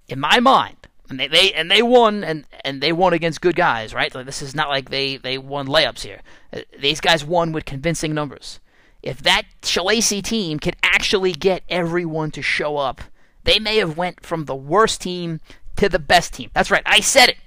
In 0.08 0.20
my 0.20 0.40
mind, 0.40 0.88
and 1.10 1.20
they, 1.20 1.28
they 1.28 1.54
and 1.54 1.70
they 1.70 1.82
won 1.82 2.24
and 2.24 2.46
and 2.64 2.82
they 2.82 2.92
won 2.92 3.14
against 3.14 3.42
good 3.42 3.56
guys, 3.56 3.94
right? 3.94 4.14
Like 4.14 4.26
this 4.26 4.42
is 4.42 4.56
not 4.56 4.70
like 4.70 4.90
they 4.90 5.18
they 5.18 5.38
won 5.38 5.68
layups 5.68 6.02
here. 6.02 6.22
Uh, 6.52 6.62
these 6.80 7.02
guys 7.02 7.24
won 7.24 7.52
with 7.52 7.66
convincing 7.66 8.14
numbers. 8.14 8.60
If 9.04 9.22
that 9.22 9.44
Shalacy 9.62 10.24
team 10.24 10.60
could 10.60 10.76
actually 10.82 11.34
get 11.34 11.64
everyone 11.70 12.32
to 12.32 12.42
show 12.42 12.78
up, 12.78 13.02
they 13.44 13.60
may 13.60 13.78
have 13.78 13.98
went 13.98 14.26
from 14.26 14.46
the 14.46 14.56
worst 14.56 15.02
team 15.02 15.42
to 15.76 15.90
the 15.90 16.00
best 16.00 16.34
team. 16.34 16.50
That's 16.54 16.72
right. 16.72 16.84
I 16.86 17.00
said 17.02 17.30
it. 17.30 17.38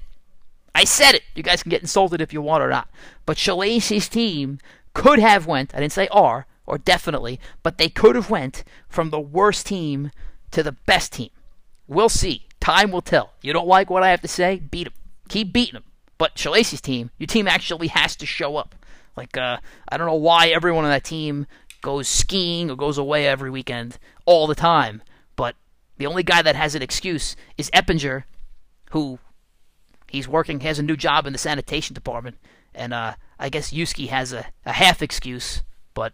I 0.74 0.84
said 0.84 1.14
it. 1.16 1.22
You 1.34 1.42
guys 1.42 1.62
can 1.62 1.70
get 1.70 1.82
insulted 1.82 2.20
if 2.20 2.32
you 2.32 2.40
want 2.40 2.62
or 2.62 2.70
not. 2.70 2.88
But 3.26 3.36
Shalacy's 3.36 4.08
team 4.08 4.60
could 4.94 5.18
have 5.18 5.46
went. 5.46 5.74
I 5.74 5.80
didn't 5.80 5.92
say 5.92 6.06
are 6.08 6.46
or 6.66 6.78
definitely, 6.78 7.40
but 7.62 7.78
they 7.78 7.88
could 7.88 8.14
have 8.14 8.30
went 8.30 8.62
from 8.88 9.10
the 9.10 9.18
worst 9.18 9.66
team 9.66 10.12
to 10.50 10.62
the 10.62 10.72
best 10.72 11.14
team. 11.14 11.30
We'll 11.88 12.10
see. 12.10 12.47
Time 12.68 12.90
will 12.90 13.00
tell. 13.00 13.32
You 13.40 13.54
don't 13.54 13.66
like 13.66 13.88
what 13.88 14.02
I 14.02 14.10
have 14.10 14.20
to 14.20 14.28
say? 14.28 14.58
Beat 14.58 14.84
them. 14.84 14.92
Keep 15.30 15.54
beating 15.54 15.72
them. 15.72 15.84
But 16.18 16.34
Shalacy's 16.34 16.82
team, 16.82 17.10
your 17.16 17.26
team 17.26 17.48
actually 17.48 17.88
has 17.88 18.14
to 18.16 18.26
show 18.26 18.58
up. 18.58 18.74
Like, 19.16 19.38
uh, 19.38 19.56
I 19.88 19.96
don't 19.96 20.06
know 20.06 20.12
why 20.12 20.48
everyone 20.48 20.84
on 20.84 20.90
that 20.90 21.02
team 21.02 21.46
goes 21.80 22.08
skiing 22.08 22.70
or 22.70 22.76
goes 22.76 22.98
away 22.98 23.26
every 23.26 23.48
weekend 23.48 23.98
all 24.26 24.46
the 24.46 24.54
time. 24.54 25.00
But 25.34 25.56
the 25.96 26.04
only 26.04 26.22
guy 26.22 26.42
that 26.42 26.56
has 26.56 26.74
an 26.74 26.82
excuse 26.82 27.36
is 27.56 27.70
Eppinger, 27.70 28.24
who 28.90 29.18
he's 30.06 30.28
working, 30.28 30.60
has 30.60 30.78
a 30.78 30.82
new 30.82 30.96
job 30.96 31.26
in 31.26 31.32
the 31.32 31.38
sanitation 31.38 31.94
department. 31.94 32.36
And 32.74 32.92
uh, 32.92 33.14
I 33.38 33.48
guess 33.48 33.72
Yuski 33.72 34.08
has 34.08 34.34
a, 34.34 34.44
a 34.66 34.72
half 34.72 35.00
excuse, 35.00 35.62
but 35.94 36.12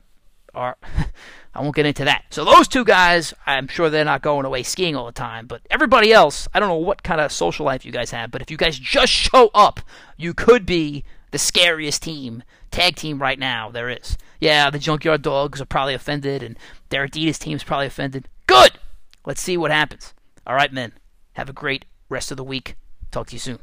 are 0.55 0.77
I 1.55 1.63
won't 1.63 1.77
get 1.77 1.87
into 1.87 2.05
that. 2.05 2.25
So 2.31 2.45
those 2.45 2.67
two 2.67 2.85
guys, 2.85 3.33
I'm 3.47 3.69
sure 3.69 3.89
they're 3.89 4.05
not 4.05 4.23
going 4.23 4.45
away 4.45 4.65
skiing 4.65 4.97
all 4.97 5.07
the 5.07 5.13
time, 5.13 5.47
but 5.47 5.63
everybody 5.71 6.13
else, 6.13 6.49
I 6.53 6.59
don't 6.59 6.69
know 6.69 6.77
what 6.77 7.05
kind 7.05 7.21
of 7.21 7.31
social 7.31 7.65
life 7.65 7.85
you 7.85 7.93
guys 7.93 8.11
have, 8.11 8.33
but 8.33 8.43
if 8.43 8.51
you 8.51 8.57
guys 8.57 8.77
just 8.77 9.13
show 9.13 9.51
up, 9.55 9.81
you 10.17 10.35
could 10.35 10.67
be 10.67 11.05
the 11.31 11.39
scariest 11.39 12.03
team, 12.03 12.43
tag 12.73 12.97
team 12.97 13.23
right 13.23 13.39
now 13.39 13.71
there 13.71 13.89
is. 13.89 14.19
Yeah, 14.41 14.69
the 14.69 14.81
Junkyard 14.81 15.23
Dogs 15.23 15.61
are 15.61 15.65
probably 15.65 15.95
offended, 15.95 16.43
and 16.43 16.59
their 16.89 17.07
Adidas 17.07 17.39
team's 17.39 17.65
probably 17.65 17.87
offended. 17.87 18.29
Good! 18.47 18.73
Let's 19.25 19.41
see 19.41 19.57
what 19.57 19.71
happens. 19.71 20.13
All 20.47 20.57
right, 20.57 20.73
men. 20.73 20.93
Have 21.35 21.49
a 21.49 21.55
great 21.55 21.85
rest 22.09 22.31
of 22.31 22.37
the 22.37 22.45
week. 22.45 22.77
Talk 23.11 23.29
to 23.29 23.33
you 23.35 23.39
soon. 23.39 23.61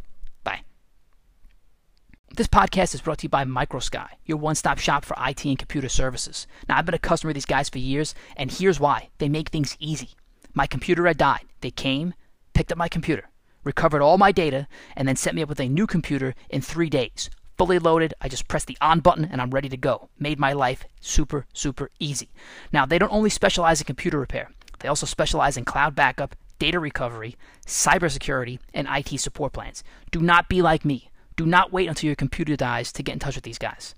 This 2.34 2.48
podcast 2.48 2.96
is 2.96 3.02
brought 3.02 3.18
to 3.20 3.24
you 3.24 3.30
by 3.30 3.44
MicroSky, 3.44 4.08
your 4.26 4.38
one 4.38 4.56
stop 4.56 4.80
shop 4.80 5.04
for 5.04 5.18
IT 5.20 5.44
and 5.44 5.60
computer 5.60 5.90
services. 5.90 6.48
Now, 6.70 6.78
I've 6.78 6.86
been 6.86 6.96
a 6.96 7.00
customer 7.00 7.32
of 7.32 7.34
these 7.34 7.46
guys 7.46 7.68
for 7.68 7.80
years, 7.80 8.16
and 8.38 8.50
here's 8.50 8.80
why 8.80 9.10
they 9.18 9.28
make 9.28 9.50
things 9.50 9.76
easy. 9.82 10.12
My 10.54 10.66
computer 10.66 11.06
had 11.08 11.18
died. 11.18 11.46
They 11.60 11.72
came, 11.72 12.14
picked 12.54 12.72
up 12.72 12.78
my 12.78 12.88
computer, 12.88 13.30
recovered 13.66 14.02
all 14.02 14.18
my 14.18 14.32
data, 14.32 14.70
and 14.96 15.10
then 15.10 15.18
set 15.18 15.36
me 15.36 15.42
up 15.42 15.50
with 15.50 15.60
a 15.60 15.68
new 15.68 15.86
computer 15.86 16.34
in 16.50 16.62
three 16.62 16.90
days. 16.90 17.30
Fully 17.58 17.80
loaded, 17.80 18.14
I 18.22 18.30
just 18.30 18.48
press 18.48 18.64
the 18.64 18.78
on 18.80 19.02
button 19.02 19.26
and 19.26 19.42
I'm 19.42 19.52
ready 19.52 19.68
to 19.68 19.76
go. 19.76 20.08
Made 20.18 20.40
my 20.40 20.54
life 20.54 20.86
super, 21.02 21.46
super 21.52 21.90
easy. 22.00 22.30
Now, 22.72 22.86
they 22.86 22.98
don't 22.98 23.12
only 23.12 23.30
specialize 23.30 23.82
in 23.82 23.86
computer 23.86 24.18
repair, 24.18 24.52
they 24.80 24.88
also 24.88 25.06
specialize 25.06 25.58
in 25.58 25.66
cloud 25.66 25.96
backup, 25.96 26.38
data 26.60 26.80
recovery, 26.80 27.36
cybersecurity, 27.68 28.60
and 28.74 28.88
IT 28.90 29.20
support 29.20 29.52
plans. 29.52 29.84
Do 30.12 30.22
not 30.22 30.48
be 30.48 30.62
like 30.62 30.86
me. 30.86 31.11
Do 31.36 31.46
not 31.46 31.72
wait 31.72 31.88
until 31.88 32.08
your 32.08 32.16
computer 32.16 32.56
dies 32.56 32.92
to 32.94 33.04
get 33.04 33.14
in 33.14 33.20
touch 33.20 33.36
with 33.36 33.44
these 33.44 33.58
guys. 33.58 33.96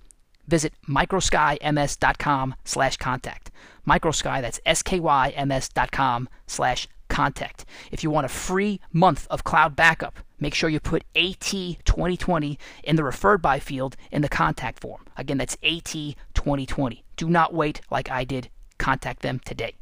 Visit 0.48 0.74
microskyms.com 0.88 2.56
slash 2.66 2.98
contact. 2.98 3.52
Microsky, 3.88 4.42
that's 4.42 4.60
S-K-Y-M-S 4.66 5.70
dot 5.70 5.92
com 5.92 6.30
slash 6.48 6.88
contact. 7.10 7.66
If 7.92 8.04
you 8.04 8.10
want 8.10 8.26
a 8.26 8.30
free 8.30 8.80
month 8.92 9.28
of 9.30 9.44
cloud 9.44 9.76
backup, 9.76 10.20
make 10.40 10.54
sure 10.54 10.70
you 10.70 10.80
put 10.80 11.04
AT2020 11.16 12.58
in 12.84 12.96
the 12.96 13.04
referred 13.04 13.42
by 13.42 13.60
field 13.60 13.96
in 14.12 14.22
the 14.22 14.30
contact 14.30 14.82
form. 14.82 15.06
Again, 15.18 15.38
that's 15.38 15.56
AT2020. 15.58 17.04
Do 17.16 17.30
not 17.30 17.54
wait 17.54 17.82
like 17.92 18.10
I 18.10 18.24
did. 18.24 18.50
Contact 18.78 19.22
them 19.22 19.40
today. 19.46 19.76